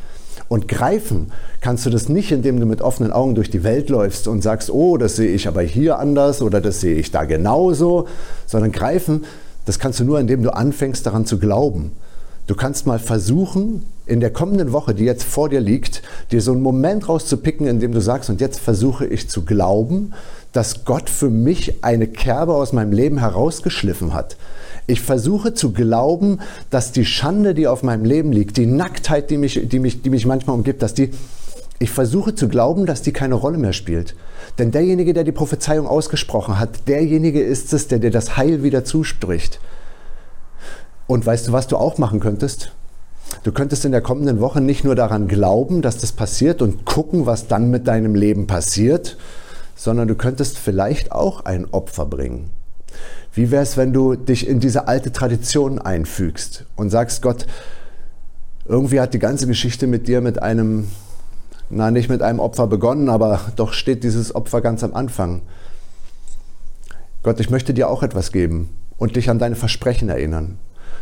Und 0.48 0.66
greifen 0.66 1.30
kannst 1.60 1.86
du 1.86 1.90
das 1.90 2.08
nicht, 2.08 2.32
indem 2.32 2.58
du 2.58 2.66
mit 2.66 2.82
offenen 2.82 3.12
Augen 3.12 3.36
durch 3.36 3.50
die 3.50 3.62
Welt 3.62 3.88
läufst 3.88 4.26
und 4.26 4.42
sagst, 4.42 4.68
oh, 4.68 4.96
das 4.96 5.14
sehe 5.14 5.30
ich 5.30 5.46
aber 5.46 5.62
hier 5.62 6.00
anders 6.00 6.42
oder 6.42 6.60
das 6.60 6.80
sehe 6.80 6.96
ich 6.96 7.12
da 7.12 7.22
genauso, 7.22 8.08
sondern 8.46 8.72
greifen 8.72 9.24
das 9.70 9.78
kannst 9.78 10.00
du 10.00 10.04
nur, 10.04 10.18
indem 10.18 10.42
du 10.42 10.52
anfängst 10.52 11.06
daran 11.06 11.26
zu 11.26 11.38
glauben. 11.38 11.92
Du 12.48 12.56
kannst 12.56 12.88
mal 12.88 12.98
versuchen, 12.98 13.84
in 14.04 14.18
der 14.18 14.32
kommenden 14.32 14.72
Woche, 14.72 14.96
die 14.96 15.04
jetzt 15.04 15.22
vor 15.22 15.48
dir 15.48 15.60
liegt, 15.60 16.02
dir 16.32 16.42
so 16.42 16.50
einen 16.50 16.60
Moment 16.60 17.08
rauszupicken, 17.08 17.68
in 17.68 17.78
dem 17.78 17.92
du 17.92 18.00
sagst, 18.00 18.30
und 18.30 18.40
jetzt 18.40 18.58
versuche 18.58 19.06
ich 19.06 19.28
zu 19.28 19.44
glauben, 19.44 20.12
dass 20.52 20.84
Gott 20.84 21.08
für 21.08 21.30
mich 21.30 21.84
eine 21.84 22.08
Kerbe 22.08 22.54
aus 22.54 22.72
meinem 22.72 22.90
Leben 22.90 23.18
herausgeschliffen 23.18 24.12
hat. 24.12 24.36
Ich 24.88 25.02
versuche 25.02 25.54
zu 25.54 25.70
glauben, 25.70 26.40
dass 26.70 26.90
die 26.90 27.04
Schande, 27.04 27.54
die 27.54 27.68
auf 27.68 27.84
meinem 27.84 28.04
Leben 28.04 28.32
liegt, 28.32 28.56
die 28.56 28.66
Nacktheit, 28.66 29.30
die 29.30 29.36
mich, 29.36 29.68
die 29.68 29.78
mich, 29.78 30.02
die 30.02 30.10
mich 30.10 30.26
manchmal 30.26 30.56
umgibt, 30.56 30.82
dass 30.82 30.94
die, 30.94 31.10
ich 31.82 31.90
versuche 31.90 32.34
zu 32.34 32.46
glauben, 32.46 32.84
dass 32.84 33.00
die 33.00 33.12
keine 33.12 33.34
Rolle 33.34 33.56
mehr 33.56 33.72
spielt. 33.72 34.14
Denn 34.58 34.70
derjenige, 34.70 35.14
der 35.14 35.24
die 35.24 35.32
Prophezeiung 35.32 35.86
ausgesprochen 35.86 36.60
hat, 36.60 36.86
derjenige 36.88 37.40
ist 37.40 37.72
es, 37.72 37.88
der 37.88 37.98
dir 37.98 38.10
das 38.10 38.36
Heil 38.36 38.62
wieder 38.62 38.84
zuspricht. 38.84 39.60
Und 41.06 41.24
weißt 41.24 41.48
du, 41.48 41.52
was 41.52 41.68
du 41.68 41.78
auch 41.78 41.96
machen 41.96 42.20
könntest? 42.20 42.72
Du 43.44 43.50
könntest 43.50 43.86
in 43.86 43.92
der 43.92 44.02
kommenden 44.02 44.40
Woche 44.40 44.60
nicht 44.60 44.84
nur 44.84 44.94
daran 44.94 45.26
glauben, 45.26 45.80
dass 45.80 45.96
das 45.96 46.12
passiert 46.12 46.60
und 46.60 46.84
gucken, 46.84 47.24
was 47.24 47.48
dann 47.48 47.70
mit 47.70 47.88
deinem 47.88 48.14
Leben 48.14 48.46
passiert, 48.46 49.16
sondern 49.74 50.06
du 50.06 50.16
könntest 50.16 50.58
vielleicht 50.58 51.12
auch 51.12 51.46
ein 51.46 51.66
Opfer 51.72 52.04
bringen. 52.04 52.50
Wie 53.32 53.50
wäre 53.50 53.62
es, 53.62 53.78
wenn 53.78 53.94
du 53.94 54.16
dich 54.16 54.46
in 54.46 54.60
diese 54.60 54.86
alte 54.86 55.12
Tradition 55.12 55.78
einfügst 55.78 56.66
und 56.76 56.90
sagst, 56.90 57.22
Gott, 57.22 57.46
irgendwie 58.66 59.00
hat 59.00 59.14
die 59.14 59.18
ganze 59.18 59.46
Geschichte 59.46 59.86
mit 59.86 60.08
dir 60.08 60.20
mit 60.20 60.42
einem 60.42 60.88
na, 61.70 61.90
nicht 61.90 62.08
mit 62.08 62.22
einem 62.22 62.40
Opfer 62.40 62.66
begonnen, 62.66 63.08
aber 63.08 63.40
doch 63.56 63.72
steht 63.72 64.04
dieses 64.04 64.34
Opfer 64.34 64.60
ganz 64.60 64.82
am 64.82 64.94
Anfang. 64.94 65.42
Gott, 67.22 67.38
ich 67.38 67.50
möchte 67.50 67.72
dir 67.74 67.88
auch 67.88 68.02
etwas 68.02 68.32
geben 68.32 68.70
und 68.98 69.16
dich 69.16 69.30
an 69.30 69.38
deine 69.38 69.56
Versprechen 69.56 70.08
erinnern. 70.08 70.58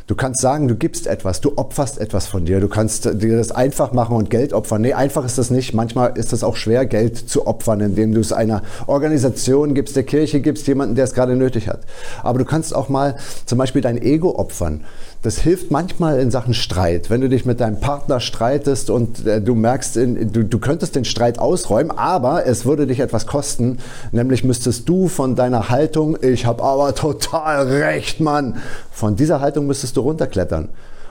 Du 0.09 0.14
kannst 0.14 0.40
sagen, 0.40 0.68
du 0.68 0.75
gibst 0.75 1.07
etwas, 1.07 1.42
du 1.42 1.53
opferst 1.57 2.01
etwas 2.01 2.27
von 2.27 2.47
dir. 2.47 2.61
Du 2.61 2.68
kannst 2.68 3.05
dir 3.05 3.37
das 3.37 3.51
einfach 3.51 3.92
machen 3.92 4.16
und 4.16 4.31
Geld 4.31 4.55
opfern. 4.55 4.81
Nee, 4.81 4.94
einfach 4.94 5.23
ist 5.27 5.37
das 5.37 5.51
nicht. 5.51 5.75
Manchmal 5.75 6.16
ist 6.16 6.33
es 6.33 6.42
auch 6.42 6.57
schwer, 6.57 6.87
Geld 6.87 7.18
zu 7.18 7.47
opfern, 7.47 7.81
indem 7.81 8.14
du 8.14 8.21
es 8.21 8.33
einer 8.33 8.62
Organisation 8.87 9.75
gibst, 9.75 9.97
der 9.97 10.05
Kirche 10.05 10.40
gibst, 10.40 10.66
jemanden, 10.66 10.94
der 10.94 11.05
es 11.05 11.12
gerade 11.12 11.37
nötig 11.37 11.68
hat. 11.68 11.81
Aber 12.23 12.38
du 12.38 12.47
kannst 12.47 12.75
auch 12.75 12.88
mal 12.88 13.16
zum 13.44 13.59
Beispiel 13.59 13.83
dein 13.83 14.01
Ego 14.01 14.35
opfern. 14.35 14.83
Das 15.21 15.38
hilft 15.38 15.73
manchmal 15.73 16.21
in 16.21 16.31
Sachen 16.31 16.55
Streit. 16.55 17.11
Wenn 17.11 17.21
du 17.21 17.29
dich 17.29 17.44
mit 17.44 17.59
deinem 17.61 17.81
Partner 17.81 18.21
streitest 18.21 18.88
und 18.88 19.27
äh, 19.27 19.42
du 19.42 19.57
merkst, 19.57 19.97
du, 19.97 20.44
du 20.44 20.59
könntest 20.59 20.94
den 20.94 21.05
Streit 21.05 21.40
ausräumen, 21.40 21.90
aber 21.90 22.47
es 22.47 22.64
würde 22.64 22.87
dich 22.87 23.01
etwas 23.01 23.27
kosten. 23.27 23.79
Nämlich 24.12 24.44
müsstest 24.44 24.88
du 24.88 25.09
von 25.09 25.35
deiner 25.35 25.71
Haltung, 25.71 26.16
ich 26.23 26.47
habe 26.47 26.62
aber 26.62 26.94
total 26.94 27.66
recht, 27.66 28.21
Mann, 28.21 28.59
von 28.92 29.16
dieser 29.16 29.40
Haltung 29.40 29.66
müsstest 29.66 29.98
du 29.99 30.03
runterklettern. 30.03 30.69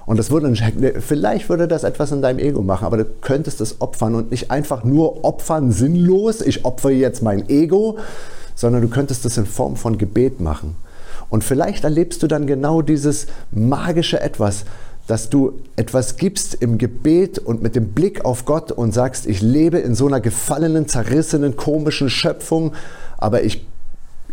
Und 0.08 0.18
das 0.18 0.32
würde, 0.32 0.54
vielleicht 1.02 1.50
würde 1.50 1.68
das 1.68 1.84
etwas 1.84 2.14
in 2.14 2.22
deinem 2.22 2.40
Ego 2.40 2.62
machen, 2.62 2.86
aber 2.86 2.98
du 2.98 3.06
könntest 3.06 3.60
es 3.60 3.82
opfern 3.82 4.16
und 4.16 4.32
nicht 4.32 4.50
einfach 4.52 4.86
nur 4.86 5.26
opfern, 5.26 5.74
sinnlos, 5.74 6.40
ich 6.40 6.64
opfere 6.64 6.94
jetzt 6.94 7.22
mein 7.22 7.50
Ego, 7.50 7.98
sondern 8.56 8.82
du 8.82 8.88
könntest 8.88 9.26
es 9.26 9.38
in 9.38 9.46
Form 9.46 9.76
von 9.76 9.98
Gebet 9.98 10.40
machen. 10.40 10.78
Und 11.30 11.44
vielleicht 11.44 11.84
erlebst 11.84 12.24
du 12.24 12.28
dann 12.28 12.48
genau 12.48 12.82
dieses 12.82 13.28
magische 13.52 14.22
Etwas, 14.22 14.64
dass 15.08 15.30
du 15.30 15.60
etwas 15.76 16.16
gibst 16.16 16.54
im 16.56 16.78
Gebet 16.78 17.38
und 17.40 17.62
mit 17.62 17.76
dem 17.76 17.90
Blick 17.90 18.24
auf 18.24 18.46
Gott 18.46 18.72
und 18.72 18.94
sagst, 18.94 19.26
ich 19.26 19.42
lebe 19.42 19.78
in 19.78 19.94
so 19.94 20.08
einer 20.08 20.22
gefallenen, 20.22 20.88
zerrissenen, 20.88 21.56
komischen 21.58 22.10
Schöpfung, 22.10 22.74
aber 23.18 23.44
ich, 23.44 23.66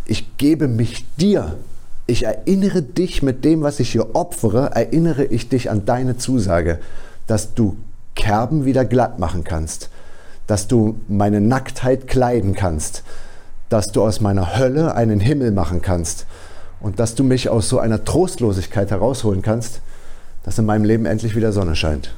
ich 0.05 0.37
gebe 0.37 0.67
mich 0.67 1.05
dir. 1.17 1.55
Ich 2.07 2.23
erinnere 2.23 2.83
dich 2.83 3.23
mit 3.23 3.43
dem, 3.43 3.63
was 3.63 3.79
ich 3.79 3.91
hier 3.91 4.15
opfere, 4.15 4.71
erinnere 4.75 5.25
ich 5.25 5.49
dich 5.49 5.71
an 5.71 5.85
deine 5.85 6.17
Zusage, 6.17 6.79
dass 7.25 7.55
du 7.55 7.77
Kerben 8.13 8.65
wieder 8.65 8.85
glatt 8.85 9.17
machen 9.17 9.43
kannst, 9.43 9.89
dass 10.45 10.67
du 10.67 10.99
meine 11.07 11.41
Nacktheit 11.41 12.07
kleiden 12.07 12.53
kannst, 12.53 13.03
dass 13.69 13.87
du 13.87 14.03
aus 14.03 14.21
meiner 14.21 14.57
Hölle 14.57 14.93
einen 14.93 15.19
Himmel 15.19 15.51
machen 15.51 15.81
kannst 15.81 16.27
und 16.79 16.99
dass 16.99 17.15
du 17.15 17.23
mich 17.23 17.49
aus 17.49 17.69
so 17.69 17.79
einer 17.79 18.05
Trostlosigkeit 18.05 18.91
herausholen 18.91 19.41
kannst, 19.41 19.81
dass 20.43 20.59
in 20.59 20.65
meinem 20.65 20.83
Leben 20.83 21.07
endlich 21.07 21.35
wieder 21.35 21.51
Sonne 21.51 21.75
scheint. 21.75 22.11